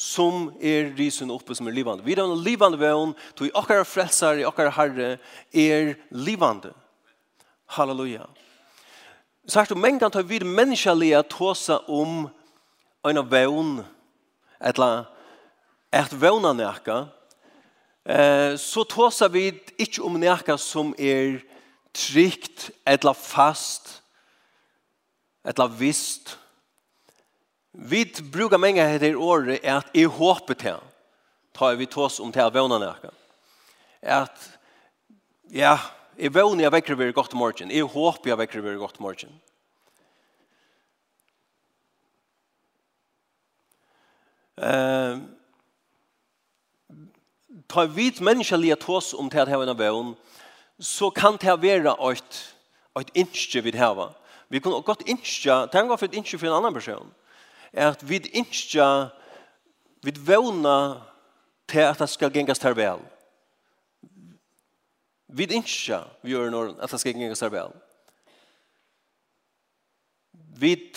som 0.00 0.46
er 0.64 0.94
risen 0.96 1.30
oppe 1.30 1.54
som 1.54 1.68
er 1.68 1.74
livande. 1.76 2.04
Vi 2.04 2.14
er 2.16 2.22
en 2.24 2.40
livande 2.40 2.78
vevn, 2.80 3.12
to 3.36 3.44
i 3.44 3.52
okkara 3.52 3.84
frelsar, 3.84 4.38
i 4.40 4.46
okkara 4.48 4.72
herre, 4.72 5.18
er 5.52 5.94
livande. 6.10 6.72
Halleluja. 7.76 8.24
Så 9.48 9.60
her, 9.60 9.76
men 9.76 9.98
kan 10.00 10.10
ta 10.10 10.22
vid 10.24 10.46
menneskelige 10.48 11.20
tåsa 11.28 11.82
om 11.88 12.30
en 13.04 13.20
vevn, 13.30 13.82
etla 14.60 15.04
at 15.90 16.12
våna 16.12 16.52
nærka, 16.52 17.08
eh, 18.04 18.56
så 18.56 18.84
tåsa 18.84 19.28
vi 19.28 19.50
ikke 19.78 20.02
om 20.06 20.18
nærka 20.20 20.56
som 20.58 20.94
er 20.98 21.40
trygt, 21.92 22.70
etla 22.86 23.14
fast, 23.14 24.02
etla 25.44 25.66
vist. 25.66 26.36
Vi 27.72 28.04
brukar 28.32 28.58
mange 28.58 28.86
heter 28.86 29.18
året 29.18 29.64
at 29.64 29.90
i 29.94 30.04
håpet 30.04 30.58
til, 30.58 30.78
tar 31.54 31.74
vi 31.74 31.86
tås 31.86 32.20
om 32.20 32.32
til 32.32 32.46
at 32.46 32.54
våna. 32.54 32.94
At, 34.02 34.38
ja, 35.50 35.76
i 36.16 36.28
våna 36.28 36.62
jeg 36.62 36.72
vekker 36.72 36.94
vi 36.94 37.12
godt 37.12 37.34
morgen, 37.34 37.70
i 37.70 37.80
håpet 37.82 38.30
jeg 38.30 38.38
vekker 38.38 38.62
vi 38.62 38.78
godt 38.78 39.00
morgen. 39.00 39.34
Eh, 44.60 45.18
tar 47.70 47.86
vit 47.86 48.20
människaliga 48.20 48.76
tås 48.76 49.14
om 49.14 49.28
det 49.28 49.38
här 49.38 49.62
en 49.62 49.76
vån 49.76 50.14
så 50.78 51.10
kan 51.10 51.36
det 51.36 51.56
vara 51.56 52.12
ett 52.12 52.54
ett 53.00 53.16
inske 53.16 53.60
vid 53.60 53.74
här 53.74 54.14
Vi 54.48 54.60
kan 54.60 54.72
gott 54.72 55.08
inske, 55.08 55.66
tänka 55.66 55.96
för 55.96 56.06
ett 56.06 56.14
inske 56.14 56.38
för 56.38 56.46
en 56.46 56.52
annan 56.52 56.74
person. 56.74 57.10
er 57.72 57.86
at 57.86 58.02
vi 58.02 58.18
inske 58.32 59.10
vi 60.02 60.12
våna 60.26 61.02
til 61.68 61.80
at 61.80 61.98
det 61.98 62.08
skal 62.08 62.32
gengas 62.32 62.58
till 62.58 62.74
vel. 62.74 62.98
Vi 65.28 65.46
inske 65.54 66.00
vi 66.22 66.30
gjør 66.30 66.50
någon 66.50 66.80
at 66.80 66.90
det 66.90 66.98
ska 66.98 67.10
gängas 67.10 67.38
till 67.38 67.48
väl. 67.48 67.70
Vid 70.56 70.94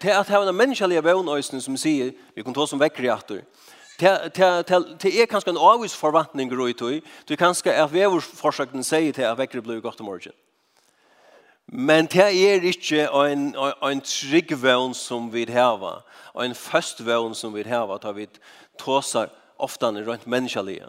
till 0.00 0.12
att 0.12 0.28
ha 0.28 0.48
en 0.48 0.56
människaliga 0.56 1.00
vån 1.02 1.42
som 1.42 1.76
sier, 1.76 2.12
vi 2.34 2.42
kan 2.42 2.54
ta 2.54 2.66
som 2.66 2.78
väckreaktor. 2.78 3.42
Det 4.00 5.20
er 5.20 5.26
kanskje 5.28 5.52
en 5.52 5.60
avvis 5.60 5.96
forvantning 5.96 6.52
roi 6.56 6.72
tog. 6.72 7.02
er 7.28 7.36
kanskje 7.36 7.72
er 7.72 7.90
vevur 7.90 8.20
forsøkten 8.20 8.84
sier 8.84 9.12
til 9.12 9.28
at 9.28 9.38
vekker 9.38 9.60
blir 9.60 9.82
godt 9.84 10.00
om 10.00 10.08
morgenen. 10.08 10.36
Men 11.72 12.08
det 12.10 12.24
er 12.24 12.64
ikke 12.66 13.04
en, 13.06 13.52
en 13.54 14.00
trygg 14.02 14.56
vevn 14.58 14.94
som 14.94 15.28
vi 15.30 15.44
har, 15.52 16.02
og 16.34 16.44
en 16.44 16.54
først 16.54 17.04
vevn 17.06 17.34
som 17.34 17.54
vi 17.54 17.62
har, 17.62 17.86
da 18.02 18.10
vi 18.10 18.26
tåser 18.78 19.30
ofta 19.58 19.92
rundt 19.92 20.26
menneskelige. 20.26 20.88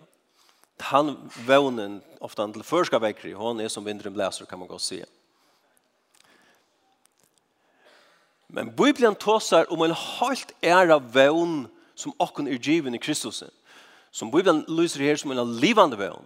Han 0.82 1.18
vevnen 1.46 2.02
ofta 2.22 2.48
til 2.50 2.64
første 2.64 3.02
vekker, 3.02 3.36
hon 3.38 3.62
er 3.62 3.70
som 3.70 3.86
vindren 3.86 4.14
blæser, 4.14 4.46
kan 4.46 4.60
man 4.60 4.68
godt 4.68 4.82
si. 4.82 5.04
Men 8.50 8.74
Bibelen 8.76 9.16
tåser 9.16 9.70
om 9.70 9.84
en 9.86 9.94
helt 9.94 10.56
ære 10.64 10.98
vevn 11.14 11.68
som 11.68 11.81
som 12.02 12.14
okken 12.20 12.48
er 12.48 12.58
given 12.60 12.96
i 12.96 13.02
Kristus. 13.02 13.44
Som 14.12 14.32
Bibelen 14.32 14.66
lyser 14.68 15.06
her 15.06 15.16
som 15.16 15.32
en 15.32 15.60
livande 15.62 16.00
vevn. 16.00 16.26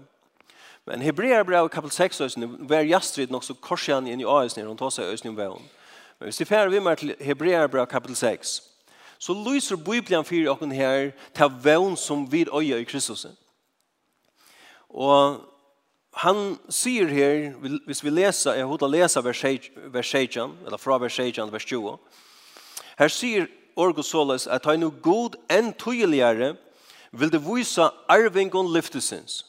Men 0.85 1.01
Hebrea 1.01 1.43
brev 1.43 1.69
kapitel 1.69 1.95
6 1.95 2.21
ösn 2.21 2.45
var 2.69 2.85
jastrid 2.85 3.31
nok 3.33 3.43
så 3.43 3.53
korsan 3.53 4.07
inn 4.07 4.21
i 4.21 4.25
ösn 4.25 4.67
och 4.67 4.93
seg 4.93 5.05
ösn 5.05 5.29
om 5.29 5.37
vevn. 5.37 5.61
Men 6.19 6.29
hvis 6.29 6.39
vi 6.39 6.45
færer 6.45 6.69
vi 6.69 6.79
mer 6.79 6.95
til 6.95 7.15
Hebrea 7.19 7.67
brev 7.67 7.87
kapitel 7.87 8.15
6 8.15 8.61
så 9.19 9.33
lyser 9.33 9.75
Bibelen 9.75 10.25
fyrir 10.25 10.51
okken 10.51 10.71
her 10.71 11.11
til 11.33 11.51
vevn 11.63 11.97
som 11.97 12.31
vid 12.31 12.51
öja 12.53 12.77
i 12.77 12.83
Kristus. 12.83 13.25
Og 14.89 15.41
han 16.15 16.57
sier 16.69 17.07
her, 17.07 17.53
hvis 17.85 18.03
vi 18.03 18.09
leser, 18.09 18.53
jeg 18.53 18.65
hodda 18.65 18.87
leser 18.87 19.21
vers 19.21 19.41
16, 20.07 20.57
eller 20.65 20.77
fra 20.77 20.97
vers 20.97 21.13
16, 21.13 21.51
vers 21.51 21.65
20, 21.65 21.97
her 22.99 23.11
sier 23.11 23.47
orgo 23.75 24.01
såles 24.03 24.47
at 24.47 24.65
han 24.65 24.83
er 24.83 25.01
god 25.03 25.35
enn 25.51 25.73
tøyeligere 25.73 26.55
vil 27.11 27.31
det 27.31 27.41
vise 27.43 27.89
arvingon 28.11 28.71
lyftesins. 28.73 29.43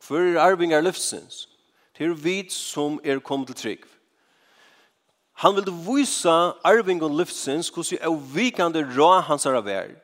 For 0.00 0.38
arvingar 0.38 0.84
lyftesins. 0.84 1.48
Det 1.98 2.06
er 2.06 2.14
vi 2.14 2.48
som 2.52 3.00
er 3.04 3.20
kommet 3.20 3.46
til 3.52 3.56
trygg. 3.56 3.84
Han 5.42 5.56
vil 5.56 5.72
vise 5.84 6.32
arvingon 6.64 7.16
lyftesins 7.16 7.68
hvordan 7.68 8.00
er 8.00 8.20
vikande 8.34 8.84
rå 8.96 9.20
hans 9.20 9.46
er 9.46 9.60
vær. 9.60 9.94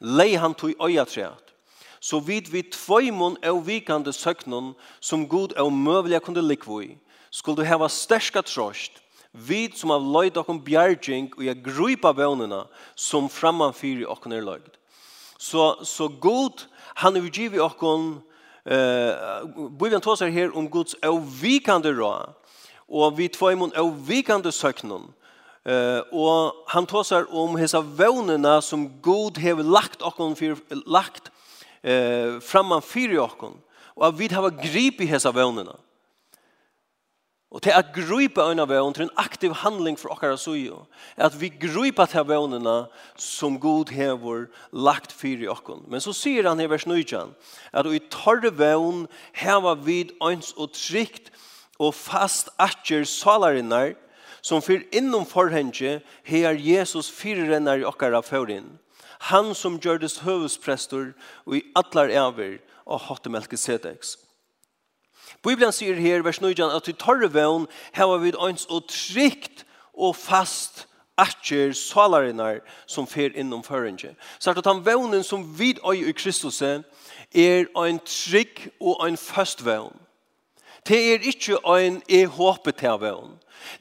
Lei 0.00 0.34
han 0.34 0.54
tog 0.54 0.74
øya 0.82 1.04
treat. 1.04 1.52
Så 2.00 2.18
vid 2.18 2.50
vi 2.50 2.62
tvøymon 2.62 3.36
er 3.42 3.54
vikande 3.62 4.12
søknon 4.12 4.74
som 5.00 5.28
god 5.28 5.52
er 5.56 5.70
møvelig 5.70 6.22
kunne 6.22 6.42
likvoi. 6.42 6.98
Skulle 7.30 7.56
du 7.56 7.62
heva 7.62 7.88
sterska 7.88 8.42
trost, 8.42 8.98
Vi 9.32 9.70
som 9.74 9.90
har 9.90 10.02
løyd 10.04 10.36
okkom 10.36 10.60
bjergjeng 10.64 11.30
og 11.36 11.44
jeg 11.46 11.62
grupa 11.64 12.12
bønene 12.12 12.64
som 12.94 13.30
framanfyrir 13.32 14.10
okkom 14.12 14.34
er 14.36 14.44
løyd. 14.44 14.76
Så, 15.38 15.74
så 15.88 16.08
god, 16.08 16.66
han 17.00 17.16
er 17.16 17.30
givet 17.32 17.62
okkom, 17.64 18.20
eh, 18.66 19.48
Bibelen 19.78 20.04
tåser 20.04 20.30
her 20.30 20.52
om 20.54 20.68
Guds 20.70 20.94
avvikande 21.02 21.94
rå, 21.96 22.12
og 22.88 23.18
vi 23.18 23.28
tvøymon 23.32 23.74
avvikande 23.76 24.52
søknun, 24.52 25.10
Uh, 25.62 26.02
og 26.10 26.56
han 26.72 26.86
tåsar 26.90 27.28
om 27.30 27.52
hesa 27.54 27.78
vånena 27.78 28.56
som 28.66 28.88
God 28.98 29.36
hever 29.38 29.62
lagt 29.62 30.00
okkon 30.02 30.34
fyr, 30.34 30.56
lagt 30.90 31.28
uh, 31.86 32.42
framman 32.42 32.82
fyrir 32.82 33.20
okkon 33.22 33.54
og 33.94 34.08
at 34.08 34.18
vi 34.18 34.28
hava 34.32 34.50
grip 34.50 35.00
i 35.04 35.06
hesa 35.06 35.30
vånena. 35.30 35.76
Og 37.52 37.60
til 37.62 37.74
at 37.76 37.92
ein 37.96 38.32
øyne 38.38 38.68
vøvn 38.68 38.94
til 38.94 39.02
en 39.02 39.16
aktiv 39.16 39.52
handling 39.52 39.98
for 39.98 40.08
okkara 40.08 40.36
suju, 40.36 40.86
er 41.16 41.26
at 41.26 41.40
vi 41.40 41.48
grupa 41.48 42.06
til 42.06 42.24
vøvnene 42.24 42.86
som 43.16 43.60
god 43.60 43.92
hever 43.92 44.46
lagt 44.72 45.12
fyr 45.12 45.44
i 45.44 45.48
okkon. 45.48 45.84
Men 45.88 46.00
så 46.00 46.12
sier 46.16 46.48
han 46.48 46.60
i 46.60 46.70
vers 46.70 46.86
9, 46.86 47.04
at 47.72 47.86
i 47.86 48.00
torre 48.10 48.52
vøvn 48.56 49.06
heva 49.32 49.74
vid 49.74 50.16
eins 50.24 50.54
og 50.56 50.72
trygt 50.72 51.28
og 51.78 51.94
fast 51.94 52.48
atjer 52.58 53.04
salarinnar, 53.04 53.94
som 54.42 54.62
fyr 54.62 54.82
innom 54.90 55.26
forhenge 55.28 56.00
her 56.24 56.56
Jesus 56.56 57.10
fyrirrennar 57.10 57.82
i 57.82 57.86
okkara 57.86 58.22
førin. 58.24 58.78
Han 59.28 59.52
som 59.54 59.78
gjørdes 59.78 60.22
høvesprestor 60.24 61.12
og 61.46 61.56
i 61.60 61.62
atlar 61.76 62.08
ever 62.10 62.58
og 62.86 63.06
hotte 63.06 63.30
melkesedeks. 63.30 64.16
Bibelen 65.42 65.72
sier 65.72 65.94
her, 65.94 66.22
vers 66.22 66.40
9, 66.40 66.54
at 66.76 66.88
i 66.88 66.92
torre 66.92 67.28
vevn 67.34 67.66
heva 67.96 68.16
vi 68.22 68.30
ønsk 68.38 68.70
og 68.70 68.86
trygt 68.88 69.64
og 69.92 70.14
fast 70.16 70.86
atjer 71.18 71.74
salarinnar 71.76 72.60
som 72.86 73.06
fer 73.06 73.34
innom 73.34 73.64
førinje. 73.66 74.14
Så 74.38 74.54
at 74.54 74.66
han 74.66 74.84
vevnen 74.86 75.24
som 75.24 75.44
vid 75.58 75.82
øy 75.84 76.08
i 76.08 76.12
Kristus 76.12 76.62
er 76.62 77.66
ein 77.76 77.98
trygg 78.06 78.70
og 78.80 79.02
ein 79.06 79.16
fast 79.16 79.64
vevn. 79.64 79.96
Det 80.86 81.14
er 81.14 81.26
ikke 81.26 81.58
ein 81.66 82.02
e 82.08 82.24
håpet 82.26 82.76
til 82.76 83.00
vevn. 83.00 83.34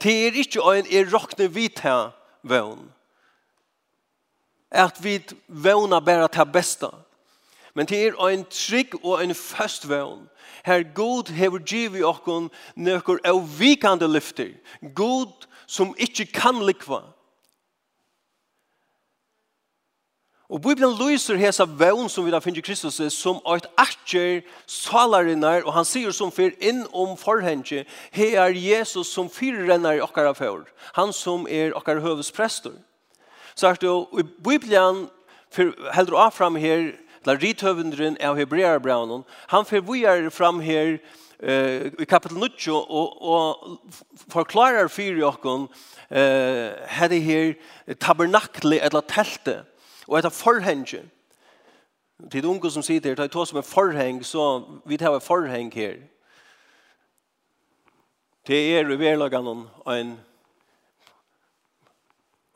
Det 0.04 0.28
er 0.28 0.32
ikke 0.34 0.62
ein 0.74 0.86
e 0.90 1.06
rokne 1.14 1.54
vid 1.54 1.70
til 1.70 2.10
vevn. 2.44 2.92
At 4.72 5.04
vi 5.04 5.22
vøvna 5.48 6.00
bare 6.00 6.28
til 6.28 6.46
besta. 6.54 6.90
Men 7.74 7.86
det 7.86 8.06
er 8.08 8.28
ein 8.28 8.46
trygg 8.50 9.06
og 9.06 9.22
ein 9.22 9.36
fast 9.36 9.90
vøvn 9.90 10.30
Her 10.66 10.84
god 10.96 11.32
hever 11.34 11.64
givi 11.66 12.04
okkon 12.04 12.50
nøkker 12.76 13.24
av 13.26 13.42
vikande 13.60 14.08
lyfter. 14.08 14.54
God 14.96 15.48
som 15.68 15.96
ikkje 15.98 16.28
kan 16.34 16.62
likva. 16.66 17.04
Og 20.52 20.60
Bibelen 20.60 20.98
lyser 21.00 21.40
hesa 21.40 21.64
vevn 21.64 22.10
som 22.12 22.26
vi 22.26 22.32
da 22.34 22.42
finner 22.44 22.64
Kristus 22.66 22.98
som 23.16 23.38
eit 23.48 23.70
atjer 23.80 24.42
salarinnar, 24.68 25.64
og 25.64 25.72
han 25.78 25.88
sier 25.88 26.12
som 26.12 26.32
fyr 26.32 26.52
inn 26.60 26.82
om 26.92 27.14
forhenge, 27.16 27.86
he 28.12 28.28
er 28.36 28.52
Jesus 28.52 29.14
som 29.16 29.32
fyrrennar 29.32 29.96
i 29.96 30.04
okkara 30.04 30.34
fyr 30.36 30.68
han 30.98 31.14
som 31.16 31.48
er 31.48 31.72
okkara 31.78 32.04
høvesprestor. 32.04 32.76
Så 33.56 33.68
er 33.68 33.80
det 33.80 33.88
jo, 33.88 34.08
i 34.20 34.24
Bibelen, 34.44 35.06
for 35.52 35.72
heldur 35.96 36.20
av 36.20 36.36
fram 36.36 36.60
her, 36.60 36.98
til 37.24 37.38
rithøvendren 37.42 38.18
av 38.22 38.38
Hebrearbraunen, 38.40 39.26
han 39.52 39.66
fer 39.66 39.84
vi 39.86 40.04
er 40.10 40.30
fram 40.34 40.60
her 40.64 40.98
eh, 41.40 41.92
i 42.00 42.08
kapitel 42.10 42.40
9 42.42 42.72
og, 42.74 43.22
og 43.22 44.26
forklarer 44.32 44.90
fyrir 44.90 45.22
jokken 45.22 45.68
eh, 46.10 46.74
her 46.98 47.14
her 47.14 47.54
tabernakli 48.00 48.80
eller 48.82 49.06
teltet 49.06 49.68
og 50.08 50.18
etter 50.18 50.34
forhenge. 50.34 51.04
Til 52.32 52.46
unge 52.46 52.72
som 52.72 52.84
sitter 52.86 53.10
her, 53.10 53.16
det 53.16 53.30
er 53.30 53.34
to 53.34 53.46
som 53.46 53.58
er 53.58 53.66
forheng, 53.66 54.26
så 54.26 54.64
vi 54.86 54.98
tar 54.98 55.16
en 55.16 55.22
forheng 55.22 55.72
her. 55.74 55.96
Det 58.48 58.60
er 58.78 58.90
i 58.90 59.00
verlagan 59.00 59.48
en 59.88 60.20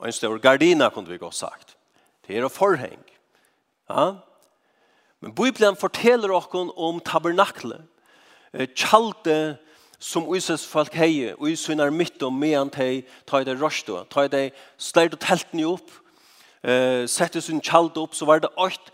en 0.04 0.12
stor 0.12 0.38
gardina, 0.38 0.88
kunne 0.88 1.08
vi 1.08 1.18
godt 1.18 1.34
sagt. 1.34 1.76
Det 2.26 2.36
er 2.36 2.44
en 2.44 2.50
forheng. 2.50 3.00
Ja? 3.90 4.12
Men 5.26 5.34
Bibelen 5.34 5.76
forteller 5.76 6.30
oss 6.30 6.46
om 6.76 7.00
tabernaklet. 7.00 7.82
kjalte 8.54 9.58
som 9.98 10.28
Israels 10.34 10.66
folk 10.66 10.94
heie, 10.94 11.34
og 11.34 11.50
i 11.50 11.56
synar 11.56 11.90
mitt 11.90 12.22
om 12.22 12.38
medan 12.38 12.70
de 12.70 13.02
tar 13.26 13.42
det 13.42 13.56
røst 13.58 13.90
og 13.90 14.06
tar 14.08 14.28
det 14.28 14.52
slert 14.78 15.14
og 15.14 15.20
teltene 15.20 15.66
opp, 15.66 15.90
eh, 16.62 17.06
sette 17.10 17.42
sin 17.42 17.60
kjald 17.60 17.98
opp, 17.98 18.14
så 18.14 18.24
var 18.24 18.38
det 18.38 18.54
åkt 18.56 18.92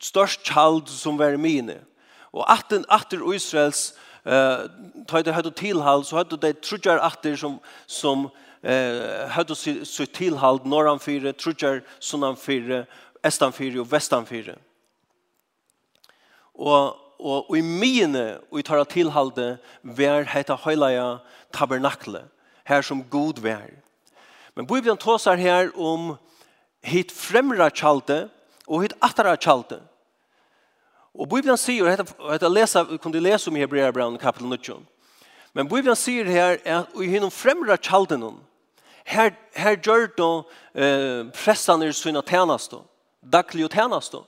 størst 0.00 0.40
kjalt 0.48 0.88
som 0.88 1.18
var 1.18 1.36
mine. 1.36 1.84
Og 2.32 2.44
atten 2.48 2.86
atter 2.88 3.20
Israels 3.34 3.92
eh, 4.24 4.66
tar 5.06 5.22
det 5.22 5.34
høyde 5.34 5.52
tilhald, 5.52 6.06
så 6.06 6.16
høyde 6.16 6.40
det 6.40 6.62
trudjar 6.62 6.98
atter 6.98 7.36
som, 7.36 7.60
som 7.86 8.30
eh, 8.62 9.28
høyde 9.36 9.54
sitt 9.54 10.14
tilhald, 10.14 10.64
norran 10.64 10.98
fire, 10.98 11.32
trudjar, 11.32 11.82
sunnan 12.00 12.36
fire, 12.36 12.86
estan 13.22 13.52
fire 13.52 13.84
og 13.84 13.92
vestan 13.92 14.24
fire. 14.24 14.56
Og, 16.54 16.96
og, 17.18 17.50
og 17.50 17.58
i 17.58 17.62
mine, 17.62 18.38
og 18.50 18.60
i 18.60 18.66
tar 18.66 18.84
tilhalde, 18.90 19.56
vær 19.82 20.28
heta 20.30 20.56
høyleia 20.64 21.18
tabernakle, 21.54 22.24
her 22.64 22.82
som 22.82 23.02
god 23.10 23.42
vær. 23.42 23.72
Men 24.54 24.66
Bibelen 24.66 24.98
tåsar 24.98 25.36
her 25.36 25.72
om 25.74 26.14
hit 26.84 27.12
fremra 27.12 27.70
kjalde 27.70 28.28
og 28.68 28.84
hit 28.84 28.94
attara 29.02 29.34
kjalde. 29.36 29.80
Og 31.14 31.28
Bibelen 31.30 31.58
sier, 31.58 31.86
og 32.18 32.32
dette 32.32 32.50
lesa, 32.50 32.82
vi 32.82 32.98
kunne 32.98 33.22
lese 33.22 33.50
om 33.50 33.56
i 33.56 33.66
kapitel 34.18 34.48
9, 34.48 34.82
men 35.54 35.68
Bibelen 35.68 35.96
sier 35.96 36.26
her 36.26 36.58
at 36.64 36.86
i 36.98 37.06
hinnom 37.06 37.30
fremra 37.30 37.76
kjaldenon, 37.76 38.40
her, 39.04 39.34
her 39.54 39.76
gjør 39.76 40.08
då 40.16 40.44
eh, 40.74 41.30
prestaner 41.30 41.92
sine 41.92 42.22
tjeneste, 42.22 42.76
daglig 43.20 43.70
tjeneste, 43.70 44.24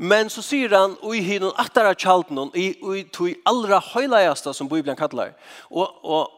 Men 0.00 0.30
så 0.32 0.40
sier 0.40 0.72
han, 0.72 0.94
og 1.04 1.12
i 1.12 1.20
hinnom 1.20 1.52
attara 1.60 1.92
tjalten, 1.92 2.38
og 2.40 2.54
i, 2.56 2.70
i 2.72 3.02
tog 3.12 3.34
allra 3.48 3.82
høylaiasta 3.84 4.54
som 4.56 4.68
Bibelen 4.68 4.96
kallar. 4.96 5.34
Og, 5.68 5.90
og, 6.00 6.30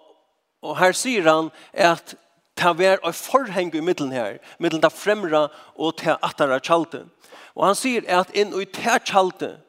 og 0.67 0.79
her 0.81 0.97
sier 0.99 1.29
han 1.29 1.51
at 1.71 2.17
ta 2.59 2.73
vær 2.75 2.99
og 3.07 3.15
forheng 3.15 3.71
i 3.79 3.83
middelen 3.85 4.11
her, 4.11 4.41
middelen 4.59 4.83
ta 4.83 4.91
fremra 4.91 5.45
og 5.77 5.95
ta 6.03 6.17
attara 6.27 6.59
tjalten. 6.59 7.07
Og 7.55 7.69
han 7.69 7.79
sier 7.79 8.09
at 8.11 8.35
inn 8.35 8.51
og 8.51 8.65
i 8.65 8.71
ta 8.73 8.99
tjalten, 8.99 9.61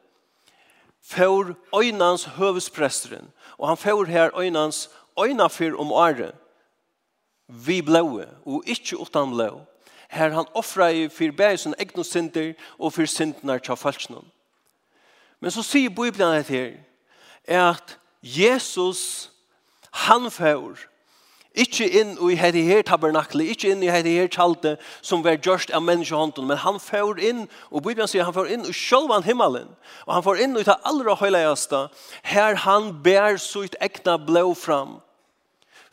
for 1.04 1.52
øynans 1.76 2.24
høvespresteren, 2.34 3.28
og 3.60 3.68
han 3.68 3.78
får 3.78 4.08
her 4.10 4.34
øynans 4.40 4.88
øynafyr 5.20 5.76
om 5.78 5.92
året, 5.92 6.32
vi 7.46 7.82
blåe, 7.84 8.26
og 8.42 8.64
ikkje 8.66 8.98
utan 9.04 9.30
blåe 9.36 9.62
her 10.14 10.34
han 10.34 10.48
offra 10.54 10.88
i 10.94 11.08
for 11.08 11.34
bæsen 11.36 11.74
egne 11.78 12.04
synder 12.04 12.52
og 12.78 12.92
fyr 12.92 13.06
syndene 13.10 13.58
til 13.58 13.76
falskene. 13.76 14.22
Men 15.40 15.50
så 15.50 15.62
sier 15.62 15.90
Bibelen 15.90 16.44
her, 16.48 16.72
er 17.44 17.70
at 17.70 17.98
Jesus, 18.22 19.30
han 19.92 20.30
får, 20.30 20.78
ikke 21.54 21.86
inn 22.00 22.16
i 22.18 22.34
hette 22.34 22.62
her 22.66 22.82
tabernakle, 22.82 23.44
ikke 23.46 23.70
inn 23.70 23.82
i 23.84 23.90
hette 23.92 24.10
her 24.10 24.30
tjaltet 24.32 24.80
som 25.04 25.22
var 25.22 25.36
gjørst 25.38 25.70
av 25.70 25.84
menneskehånden, 25.86 26.48
men 26.48 26.58
han 26.58 26.80
får 26.82 27.20
inn, 27.22 27.44
og 27.70 27.84
Bibelen 27.84 28.10
sier 28.10 28.26
han 28.26 28.34
får 28.34 28.50
inn 28.56 28.66
i 28.66 28.74
sjølvan 28.74 29.26
himmelen, 29.26 29.68
og 30.06 30.14
han 30.16 30.24
får 30.26 30.42
inn 30.46 30.58
i 30.58 30.64
det 30.66 30.78
allra 30.82 31.14
høyleieste, 31.20 31.84
her 32.26 32.58
han 32.64 32.90
bær 33.04 33.38
sitt 33.38 33.76
egna 33.84 34.16
blå 34.18 34.48
fram, 34.58 34.96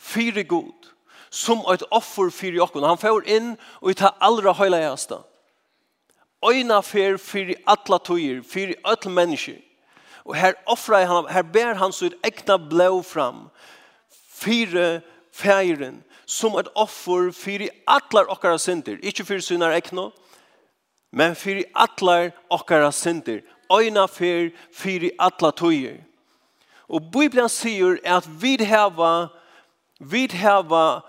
fire 0.01 0.47
god 0.49 0.90
som 1.31 1.63
et 1.73 1.83
offer 1.91 2.29
fyrir 2.29 2.59
jokken. 2.59 2.83
Han 2.83 2.99
får 2.99 3.27
inn 3.31 3.53
og 3.81 3.91
i 3.91 3.97
tar 3.97 4.17
allra 4.19 4.53
høyleiaste. 4.53 5.21
Øyna 6.43 6.81
fer 6.81 7.17
fyrir 7.21 7.61
alla 7.69 7.99
tøyer, 8.03 8.41
fyrir 8.43 8.75
öll 8.83 9.09
mennesker. 9.09 9.61
Og 10.25 10.35
her 10.35 10.53
offrar 10.67 11.05
han, 11.05 11.29
her 11.29 11.41
ber 11.41 11.73
han 11.73 11.93
sitt 11.93 12.13
egna 12.23 12.57
blå 12.57 13.01
fram. 13.01 13.49
Fyre 14.11 15.01
feiren 15.33 16.03
som 16.25 16.57
et 16.59 16.67
offer 16.75 17.31
fyrir 17.31 17.71
atlar 17.87 18.29
okkara 18.29 18.59
synder. 18.59 18.99
Ikke 19.01 19.25
fyrir 19.25 19.41
synar 19.41 19.73
egna, 19.77 20.09
men 21.11 21.35
fyrir 21.35 21.65
atlar 21.75 22.31
okkara 22.49 22.91
synder. 22.91 23.41
Øyna 23.71 24.05
fer 24.07 24.51
fyrir 24.73 25.15
atla 25.19 25.51
tøyer. 25.51 26.01
Og 26.89 27.11
Bibelen 27.11 27.49
sier 27.49 27.97
at 28.03 28.27
vi 28.41 28.57
hava 28.67 29.29
vi 30.01 30.27
hava 30.33 31.01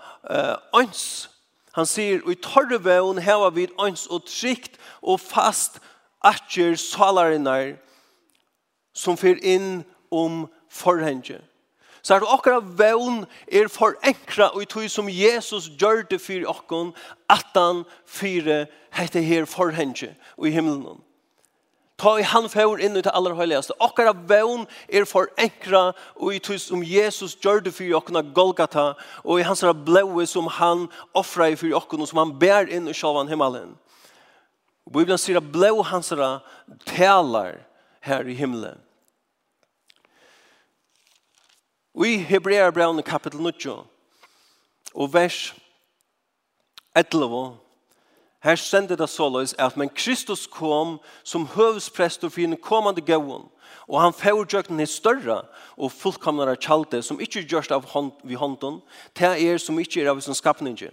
øns. 0.75 1.29
Han 1.73 1.85
sier, 1.89 2.21
og 2.25 2.31
i 2.31 2.41
torre 2.41 2.77
vevn 2.85 3.21
heva 3.25 3.49
vid 3.55 3.73
øns 3.81 4.05
og 4.07 4.27
trygt 4.29 4.77
og 5.01 5.19
fast 5.19 5.79
atjer 6.23 6.77
salarinnar 6.79 7.73
som 8.93 9.17
fyr 9.17 9.41
inn 9.41 9.81
om 10.13 10.45
forhenge. 10.69 11.39
Så 12.03 12.15
er 12.15 12.19
det 12.19 12.33
akkurat 12.35 12.67
vevn 12.77 13.23
er 13.47 13.71
forenkra 13.71 14.49
og 14.51 14.65
i 14.65 14.67
tog 14.69 14.89
som 14.91 15.09
Jesus 15.09 15.69
gjør 15.79 16.03
det 16.09 16.19
for 16.21 16.49
okkon, 16.51 16.91
at 17.31 17.55
han 17.55 17.83
fyre 18.05 18.65
hette 18.93 19.23
her 19.23 19.47
forhenge 19.47 20.11
og 20.37 20.47
i 20.47 20.51
himmelen. 20.51 20.99
Ta 21.97 22.15
i 22.17 22.25
han 22.25 22.49
fjord 22.49 22.81
inn 22.81 22.97
i 22.97 23.03
det 23.05 23.11
aller 23.13 23.35
høyligaste. 23.37 23.75
Okkara 23.83 24.15
vevn 24.29 24.65
er 24.89 25.05
for 25.05 25.29
enkra 25.39 25.91
og 26.15 26.33
i 26.33 26.41
tog 26.41 26.57
som 26.61 26.81
Jesus 26.83 27.35
gjør 27.37 27.61
det 27.63 27.75
for 27.75 27.97
okkona 27.99 28.23
Golgata 28.33 28.93
og 29.23 29.39
i 29.39 29.45
hans 29.45 29.61
blåe 29.85 30.25
som 30.27 30.49
han 30.57 30.87
offrer 31.13 31.53
i 31.53 31.59
for 31.59 31.77
okkona 31.77 32.09
som 32.09 32.23
han 32.23 32.33
bær 32.41 32.69
inn 32.69 32.89
i 32.89 32.97
sjalvan 32.97 33.29
himmelen. 33.29 33.75
Bibelen 34.89 35.21
sier 35.21 35.39
at 35.39 35.51
blå 35.53 35.83
hans 35.85 36.11
taler 36.85 37.61
her 38.03 38.27
i 38.27 38.35
himmelen. 38.35 38.81
Og 41.93 42.07
i 42.09 42.17
Hebreabraun 42.25 43.03
kapitel 43.05 43.39
9 43.39 43.69
og 44.93 45.13
vers 45.13 45.53
11 46.97 47.62
Her 48.43 48.55
sender 48.55 48.95
det 48.99 49.09
såleis 49.09 49.55
at 49.59 49.77
men 49.79 49.89
Kristus 49.89 50.47
kom 50.51 50.97
som 51.23 51.45
høvesprester 51.47 52.29
for 52.29 52.41
den 52.41 52.57
kommande 52.59 53.01
gavon, 53.01 53.47
og 53.87 54.01
han 54.01 54.13
fjordjøkten 54.13 54.79
er 54.79 54.89
større 54.91 55.37
og 55.77 55.91
fullkomnare 55.91 56.57
kjalte 56.59 57.01
som 57.03 57.21
ikke 57.23 57.45
gjørst 57.47 57.71
av 57.71 57.87
hånd, 57.93 58.11
vi 58.23 58.35
hånden, 58.35 58.81
til 59.15 59.47
er 59.47 59.57
som 59.57 59.79
ikke 59.79 60.03
er 60.03 60.11
av 60.11 60.19
sin 60.21 60.35
skapninge. 60.35 60.91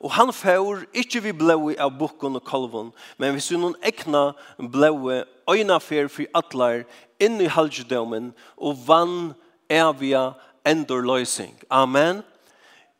Og 0.00 0.12
han 0.12 0.32
fjord 0.32 0.84
ikke 0.96 1.22
vi 1.24 1.32
blåi 1.36 1.76
av 1.80 1.94
bukken 1.98 2.36
og 2.36 2.44
kolven, 2.44 2.92
men 3.20 3.36
vi 3.36 3.44
synnen 3.44 3.76
ekna 3.84 4.30
blåi 4.56 5.22
øyna 5.52 5.78
fer 5.80 6.08
for 6.12 6.28
atler 6.36 6.84
inn 7.20 7.40
i 7.40 7.48
halvdømen 7.52 8.32
og 8.56 8.80
vann 8.88 9.34
evige 9.72 10.30
endorløsing. 10.68 11.56
Amen. 11.70 12.24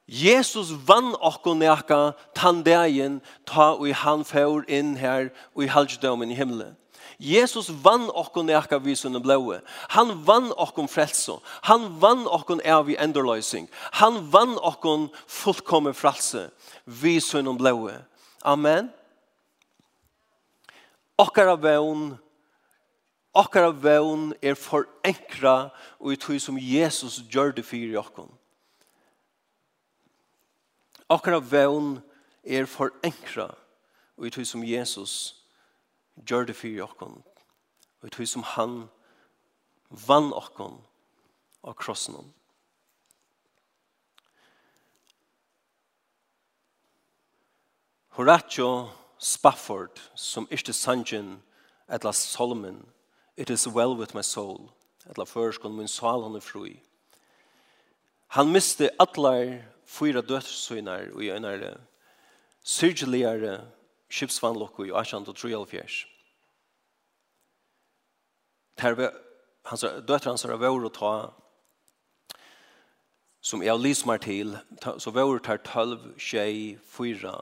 Jesus 0.07 0.71
vann 0.87 1.15
okkon 1.19 1.59
neka 1.59 2.15
tann 2.35 2.63
dagen 2.63 3.21
ta 3.47 3.73
og 3.75 3.91
han 3.91 4.23
fjør 4.25 4.63
inn 4.71 4.95
her 4.97 5.33
og 5.55 5.65
i 5.67 5.71
halvdømen 5.71 6.31
i 6.31 6.39
himmelen. 6.39 6.77
Jesus 7.19 7.71
vann 7.83 8.07
okkon 8.15 8.47
neka 8.47 8.79
vi 8.79 8.95
sunne 8.95 9.19
blåe. 9.25 9.59
Han 9.97 10.13
vann 10.27 10.53
okkon 10.53 10.89
frelso. 10.89 11.41
Han 11.67 11.89
vann 12.01 12.27
okkon 12.29 12.61
evig 12.61 12.97
i. 13.01 13.67
Han 13.93 14.33
vann 14.33 14.59
okkon 14.59 15.09
fullkomme 15.27 15.95
frelse. 15.95 16.51
Vi 16.85 17.19
sunne 17.21 17.57
blåe. 17.59 17.99
Amen. 18.45 18.93
Okkara 21.19 21.57
vevn 21.57 22.19
Okkara 23.37 23.69
vevn 23.69 24.33
er 24.41 24.55
forenkra 24.55 25.71
og 26.01 26.13
i 26.13 26.17
tog 26.17 26.41
som 26.41 26.57
Jesus 26.57 27.21
gjør 27.29 27.53
det 27.53 27.67
fyrir 27.69 27.99
okkon. 28.01 28.31
Akkurat 31.11 31.45
vevn 31.53 32.01
er 32.45 32.67
for 32.67 32.91
enkra 33.05 33.55
og 34.17 34.27
i 34.27 34.31
tog 34.31 34.47
som 34.47 34.65
Jesus 34.65 35.37
gjør 36.17 36.49
det 36.49 36.57
for 36.57 36.83
okkon 36.83 37.21
og 38.01 38.09
i 38.09 38.11
tog 38.11 38.29
som 38.29 38.43
han 38.57 38.77
vann 40.07 40.33
okkon 40.35 40.81
av 41.67 41.77
krossen 41.79 42.17
om. 42.19 42.33
Horatio 48.17 48.89
Spafford, 49.19 50.01
som 50.15 50.49
ikke 50.51 50.73
sannsyn 50.73 51.37
etla 51.93 52.13
Solomon, 52.13 52.87
it 53.37 53.51
is 53.51 53.69
well 53.69 53.95
with 53.97 54.15
my 54.15 54.23
soul, 54.23 54.71
etla 55.11 55.25
førskon 55.25 55.77
min 55.77 55.89
sal 55.89 56.23
han 56.25 56.37
er 56.37 56.45
fru. 56.45 56.71
Han 58.29 58.53
miste 58.53 58.91
atlar 59.01 59.63
fyra 59.87 60.21
dødssynar 60.21 61.13
og 61.15 61.25
i 61.25 61.31
øynare 61.31 61.77
syrgeligare 62.67 63.61
skipsvannlokko 64.11 64.85
i 64.85 64.93
1834. 64.93 66.07
Ter 68.77 69.11
hans 69.67 69.85
døtre 70.09 70.31
hans 70.31 70.45
har 70.45 70.59
vært 70.59 70.91
å 70.91 70.95
ta 70.95 71.13
som 73.47 73.63
jeg 73.63 73.79
lysmar 73.79 74.19
til, 74.19 74.57
så 74.83 75.13
vært 75.15 75.45
tar 75.47 75.61
12, 75.63 76.17
21, 76.19 76.81
4 76.83 77.35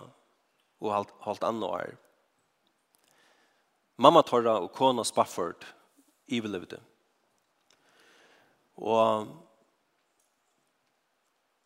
og 0.85 0.91
halt, 0.93 1.15
halt 1.25 1.47
annet. 1.49 1.97
Mamma 3.97 4.21
Torra 4.27 4.59
og 4.61 4.73
kona 4.75 5.05
Spafford 5.07 5.65
ivelevde. 6.29 6.81
Og 8.77 9.31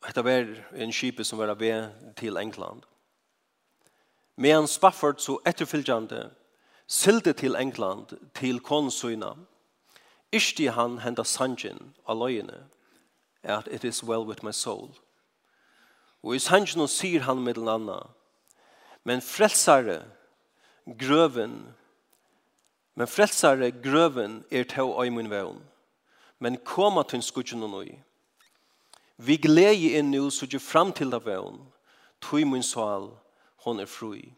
Dette 0.06 0.24
var 0.24 0.46
en 0.74 0.92
kjipe 0.92 1.24
som 1.24 1.38
var 1.38 1.54
ved 1.54 1.90
til 2.16 2.36
England. 2.36 2.82
Men 4.36 4.66
Spafford 4.66 5.18
så 5.18 5.38
etterfylgjande 5.46 6.30
sylte 6.86 7.32
til 7.32 7.56
England 7.56 8.14
til 8.34 8.60
konsuina. 8.60 9.34
Ishti 10.32 10.66
han 10.66 10.98
henda 10.98 11.24
sanjen 11.24 11.94
av 12.06 12.20
løyene 12.20 12.66
at 13.42 13.68
it 13.70 13.84
is 13.84 14.04
well 14.04 14.26
with 14.26 14.44
my 14.44 14.52
soul. 14.52 14.90
Og 16.22 16.34
i 16.34 16.38
sanjen 16.42 16.88
sier 16.88 17.24
han 17.26 17.42
med 17.42 17.54
den 17.54 17.68
anna 17.68 18.00
men 19.08 19.22
frelsare 19.24 20.02
grøven 21.00 21.54
men 22.94 23.08
frelsare 23.08 23.70
grøven 23.70 24.44
er 24.50 24.66
til 24.68 24.92
øymun 25.00 25.30
vevn 25.30 25.62
men 26.38 26.58
koma 26.64 27.02
til 27.02 27.22
skudgen 27.22 27.62
og 27.62 27.70
nøy 27.70 27.94
Vi 29.18 29.36
gleder 29.36 29.98
inn 29.98 30.12
nå, 30.14 30.28
så 30.30 30.46
gjør 30.46 30.62
frem 30.62 30.92
til 30.94 31.10
det 31.10 31.24
vøvn. 31.26 31.58
Tøy 32.22 32.44
min 32.46 32.62
sal, 32.62 33.10
hon 33.64 33.80
er 33.82 33.90
fri. 33.90 34.28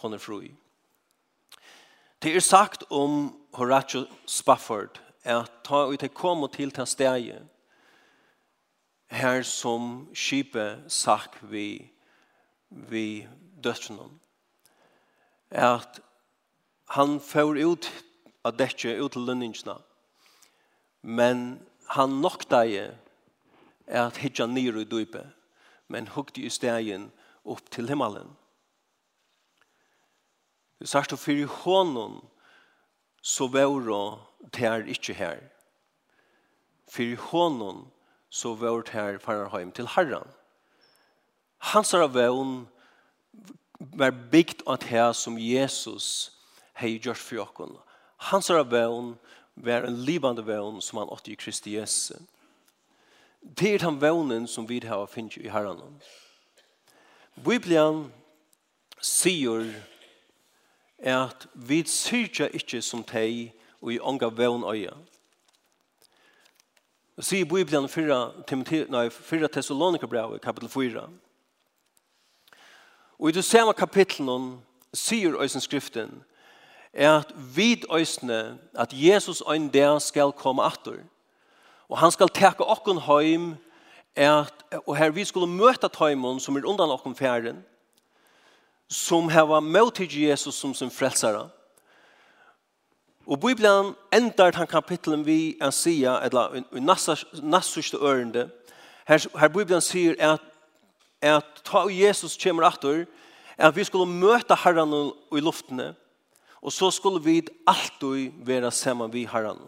Hon 0.00 0.16
er 0.16 0.22
fri. 0.22 0.54
Det 2.22 2.32
er 2.36 2.40
sagt 2.40 2.84
om 2.90 3.34
Horatio 3.52 4.06
Spafford, 4.26 5.00
at 5.24 5.52
ta 5.64 5.84
ut 5.88 6.00
til 6.00 6.08
komme 6.08 6.48
til 6.48 6.70
til 6.72 6.86
stedet, 6.86 7.42
her 9.10 9.42
som 9.42 10.08
skipet 10.14 10.84
sagt 10.88 11.38
vi, 11.42 11.90
vi 12.68 13.26
dødsjonen, 13.64 14.20
at 15.50 16.00
han 16.88 17.20
får 17.20 17.58
ut 17.66 17.90
av 18.44 18.56
dette 18.56 18.96
ut 18.96 19.12
til 19.12 19.26
lønningsene, 19.26 19.76
men 21.02 21.60
han 21.96 22.20
nokta 22.22 22.62
i 22.64 22.88
er 23.90 24.06
at 24.06 24.20
hitja 24.22 24.46
nir 24.46 24.78
i 24.78 24.86
dype, 24.86 25.24
men 25.90 26.08
hukte 26.14 26.44
i 26.46 26.50
stegen 26.52 27.10
opp 27.44 27.70
til 27.74 27.90
himmelen. 27.90 28.36
Det 30.80 30.88
sagt 30.88 31.12
for 31.18 31.34
i 31.34 31.44
hånden, 31.44 32.20
så 33.22 33.50
var 33.52 33.74
det 34.40 34.60
her 34.60 34.86
ikke 34.86 35.14
her. 35.14 35.40
For 36.88 37.02
i 37.02 37.14
hånden, 37.14 37.90
så 38.30 38.54
var 38.54 38.80
det 38.80 38.94
her 38.94 39.18
fararheim 39.18 39.72
til 39.72 39.86
herren. 39.86 40.28
Hans 41.58 41.94
er 41.94 42.06
vevn 42.08 42.68
var 43.96 44.14
bygd 44.32 44.62
av 44.66 44.78
det 44.80 44.88
her 44.88 45.12
som 45.12 45.38
Jesus 45.38 46.30
hei 46.80 46.98
gjort 46.98 47.20
for 47.20 47.42
okken. 47.44 47.76
Hans 48.30 48.50
er 48.50 48.64
vevn 48.64 49.14
var 49.54 49.84
en 49.84 49.98
livande 50.06 50.46
vevn 50.46 50.80
som 50.80 51.02
han 51.02 51.12
åtte 51.12 51.32
i 51.32 51.36
Kristi 51.36 51.76
Jesus. 51.76 52.22
Det 53.40 53.74
er 53.74 53.78
den 53.78 54.00
vevnen 54.00 54.46
som 54.46 54.68
vi 54.68 54.80
har 54.84 55.06
finnet 55.06 55.36
i 55.36 55.48
herren. 55.48 55.80
Bibelen 57.44 58.12
sier 59.00 59.72
at 60.98 61.46
vi 61.54 61.84
syrja 61.88 62.50
ikke 62.52 62.82
som 62.82 63.04
teg 63.04 63.54
og 63.80 63.92
i 63.92 64.00
ånga 64.00 64.28
vevn 64.36 64.64
øya. 64.68 64.92
Det 67.16 67.24
sier 67.24 67.44
Bibelen 67.44 67.88
4, 67.88 68.44
Timothy, 68.48 68.84
nei, 68.88 69.06
i 69.08 69.48
Thessalonikerbrevet, 69.52 70.40
kapitel 70.40 70.68
4. 70.68 71.08
Og 73.18 73.28
i 73.28 73.32
det 73.32 73.44
samme 73.44 73.72
kapitlet 73.72 74.58
sier 74.94 75.36
øysen 75.40 75.60
skriften 75.60 76.22
at 76.92 77.32
vid 77.56 77.84
øysene 77.92 78.58
at 78.74 78.92
Jesus 78.92 79.42
ein 79.52 79.68
der 79.68 79.98
skal 79.98 80.32
komme 80.32 80.62
atter. 80.62 81.04
Og 81.90 81.98
han 81.98 82.12
skal 82.14 82.30
teka 82.30 82.64
okkon 82.70 83.02
heim, 83.02 83.54
at, 84.14 84.54
og 84.86 84.94
her 84.96 85.10
vi 85.14 85.24
skulle 85.26 85.50
møta 85.50 85.90
taimon 85.90 86.38
som 86.42 86.56
er 86.56 86.66
undan 86.66 86.92
okkon 86.94 87.16
fjæren, 87.18 87.64
som 88.90 89.30
hava 89.30 89.60
møtid 89.60 90.14
Jesus 90.14 90.54
som 90.54 90.74
sin 90.74 90.90
frelsare. 90.90 91.48
Og 93.26 93.38
Bibelen 93.42 93.94
endar 94.14 94.54
han 94.56 94.66
kapitlen 94.66 95.26
vi 95.26 95.56
en 95.62 95.72
sia, 95.72 96.18
eller 96.24 96.62
i 96.74 96.80
nassuste 97.42 97.98
ørende, 97.98 98.48
her, 99.06 99.26
her 99.38 99.48
Bibelen 99.48 99.82
sier 99.82 100.14
at, 100.18 100.42
at 101.22 101.62
ta 101.66 101.84
Jesus 101.90 102.38
kommer 102.38 102.66
atter, 102.66 103.04
at 103.58 103.76
vi 103.76 103.84
skulle 103.84 104.06
møta 104.06 104.54
herren 104.54 105.12
i 105.34 105.42
luftene, 105.42 105.94
og 106.62 106.72
så 106.72 106.90
skulle 106.90 107.22
vi 107.24 107.42
alltid 107.66 108.30
være 108.46 108.70
sammen 108.70 109.12
vi 109.12 109.26
herren. 109.26 109.58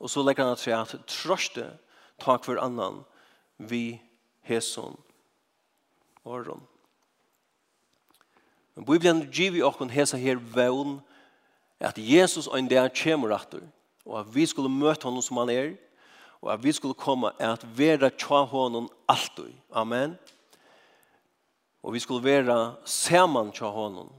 Og 0.00 0.10
så 0.10 0.22
legger 0.22 0.44
han 0.44 0.56
at 0.56 0.62
seg 0.62 0.76
at 0.76 1.08
trøste 1.08 1.70
tak 2.22 2.44
for 2.44 2.60
annan 2.60 3.02
vi 3.56 4.00
heson 4.46 4.96
åren. 6.24 6.60
Men 8.74 8.84
Bibelen 8.84 9.24
gir 9.32 9.54
vi 9.54 9.64
okken 9.64 9.90
hesa 9.90 10.18
her 10.20 10.36
vevn 10.36 10.98
at 11.80 11.96
Jesus 11.98 12.46
og 12.46 12.58
en 12.58 12.68
dag 12.68 12.92
kommer 12.96 13.32
atter 13.36 13.64
og 14.04 14.20
at 14.20 14.34
vi 14.34 14.46
skulle 14.46 14.70
møte 14.70 15.08
honom 15.08 15.24
som 15.24 15.40
han 15.40 15.50
er 15.50 15.74
og 16.42 16.52
at 16.52 16.62
vi 16.62 16.72
skulle 16.72 16.94
komme 16.94 17.32
at 17.42 17.64
vera 17.78 18.10
tja 18.10 18.44
honom 18.44 18.88
alltid. 19.08 19.52
Amen. 19.72 20.18
Og 21.82 21.92
vi 21.92 21.98
skulle 21.98 22.24
vera 22.24 22.74
saman 22.84 23.52
tja 23.52 23.70
honom 23.72 24.12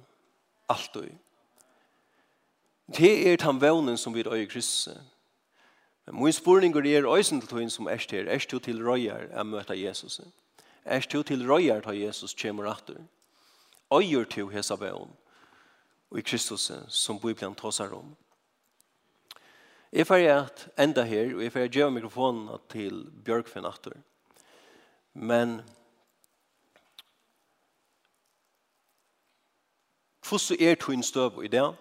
alltid. 0.69 1.13
Det 2.97 3.31
er 3.31 3.37
den 3.37 3.61
vevnen 3.61 3.97
som 3.97 4.13
vi 4.15 4.25
er 4.25 4.35
i 4.35 4.45
Kristus. 4.45 4.97
Min 6.11 6.33
spurning 6.33 6.75
er 6.75 7.15
øysen 7.17 7.41
til 7.41 7.49
tøyen 7.49 7.69
som 7.69 7.87
er 7.87 8.05
her. 8.11 8.29
er 8.29 8.45
du 8.51 8.59
til 8.59 8.83
røyer 8.83 9.27
å 9.39 9.43
møte 9.43 9.73
Jesus. 9.73 10.21
Er 10.85 11.05
du 11.11 11.23
til 11.23 11.47
røyer 11.51 11.81
ta 11.81 11.91
Jesus 11.91 12.33
kommer 12.33 12.71
atter. 12.71 12.95
Øyer 13.91 14.23
til 14.23 14.49
hesa 14.49 14.75
bøn 14.75 15.11
og 16.09 16.19
i 16.19 16.21
Kristus 16.21 16.71
som 16.87 17.19
Bibelen 17.19 17.55
tåsar 17.55 17.93
om. 17.93 18.15
Jeg 19.91 20.07
får 20.07 20.15
at 20.15 20.69
enda 20.79 21.03
her, 21.03 21.35
og 21.35 21.43
jeg 21.43 21.51
får 21.51 21.67
gjøre 21.67 21.91
mikrofonen 21.91 22.49
til 22.69 23.11
Bjørkfinn 23.25 23.65
atter. 23.65 23.95
Men 25.13 25.61
hvordan 30.27 30.57
er 30.59 30.75
tøyen 30.75 31.03
støv 31.03 31.43
i 31.43 31.47
det? 31.47 31.75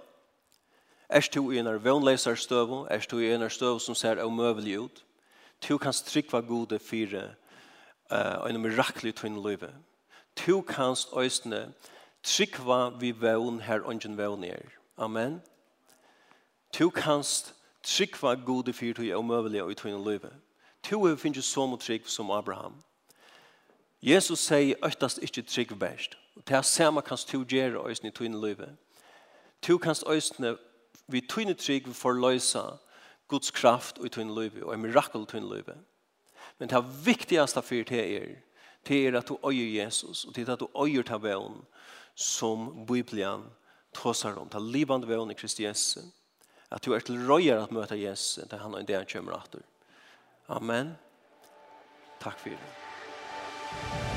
Erst 1.10 1.34
du 1.34 1.50
i 1.50 1.58
en 1.58 1.84
vannleser 1.84 2.34
støv, 2.34 2.86
erst 2.90 3.10
du 3.10 3.18
i 3.18 3.34
en 3.34 3.50
støv 3.50 3.80
som 3.80 3.94
ser 3.94 4.22
omøvelig 4.22 4.80
ut. 4.80 5.04
Du 5.68 5.78
kan 5.78 5.92
strikva 5.92 6.40
gode 6.40 6.78
fire 6.78 7.34
uh, 8.12 8.42
og 8.42 8.50
en 8.50 8.60
mirakelig 8.60 9.14
tvinn 9.14 9.42
løyve. 9.42 9.70
Du 10.46 10.60
kan 10.60 10.96
øyne 11.16 11.72
strikva 12.22 12.88
vi 12.88 13.12
vann 13.20 13.60
her 13.60 13.80
ongen 13.86 14.18
vann 14.18 14.44
er. 14.44 14.62
Amen. 14.96 15.42
Du 16.78 16.90
kan 16.90 17.22
strikva 17.82 18.34
gode 18.34 18.72
fire 18.72 18.94
til 18.94 19.22
møvelig 19.22 19.62
og 19.62 19.76
tunn 19.76 20.04
løyve. 20.04 20.30
Du 20.90 21.16
finnes 21.16 21.44
så 21.44 21.66
mot 21.66 21.80
trygg 21.80 22.08
som 22.08 22.30
Abraham. 22.30 22.74
Jesus 24.02 24.38
sier 24.38 24.74
øktast 24.84 25.18
ikke 25.22 25.42
trygg 25.42 25.78
best. 25.78 26.18
Og 26.36 26.48
det 26.48 26.56
er 26.56 26.62
samme 26.62 27.02
kan 27.02 27.18
du 27.32 27.44
gjøre 27.44 27.88
øyne 27.88 28.08
i 28.08 28.10
tvinn 28.10 28.40
løyve. 28.40 28.76
Du 29.66 29.78
kan 29.78 29.94
øyne 30.06 30.56
vi 31.08 31.20
tøyne 31.20 31.54
trygg 31.54 31.88
for 31.94 32.16
løysa 32.16 32.62
Guds 33.28 33.50
kraft 33.50 33.98
og 33.98 34.06
i 34.06 34.12
tøyne 34.14 34.34
løyve, 34.34 34.64
og 34.66 34.74
en 34.74 34.82
mirakel 34.82 35.26
tøyne 35.26 35.48
løyve. 35.50 35.76
Men 36.58 36.70
det 36.70 36.82
viktigaste 37.06 37.62
for 37.62 37.88
det 37.88 38.02
er, 38.16 38.34
det 38.88 39.06
er 39.06 39.18
at 39.18 39.28
du 39.28 39.38
øyer 39.44 39.84
Jesus, 39.84 40.24
og 40.24 40.36
det 40.36 40.48
er 40.48 40.52
at 40.52 40.60
du 40.60 40.68
øyer 40.74 41.02
til 41.02 41.22
veien 41.22 41.62
som 42.14 42.86
Bibelen 42.86 43.44
tåsar 43.94 44.38
om, 44.38 44.48
ta 44.48 44.58
livande 44.58 45.08
veien 45.08 45.30
i 45.30 45.38
Kristi 45.38 45.66
Jesu, 45.66 46.00
at 46.70 46.84
du 46.84 46.92
er 46.92 47.00
til 47.00 47.20
røyer 47.28 47.62
at 47.62 47.72
møte 47.72 47.98
Jesu, 47.98 48.42
det 48.50 48.60
han 48.60 48.74
og 48.74 48.80
en 48.80 48.88
del 48.88 49.06
kommer. 49.12 49.62
Amen. 50.48 50.96
Takk 52.20 52.38
for 52.38 52.48
det. 52.50 54.15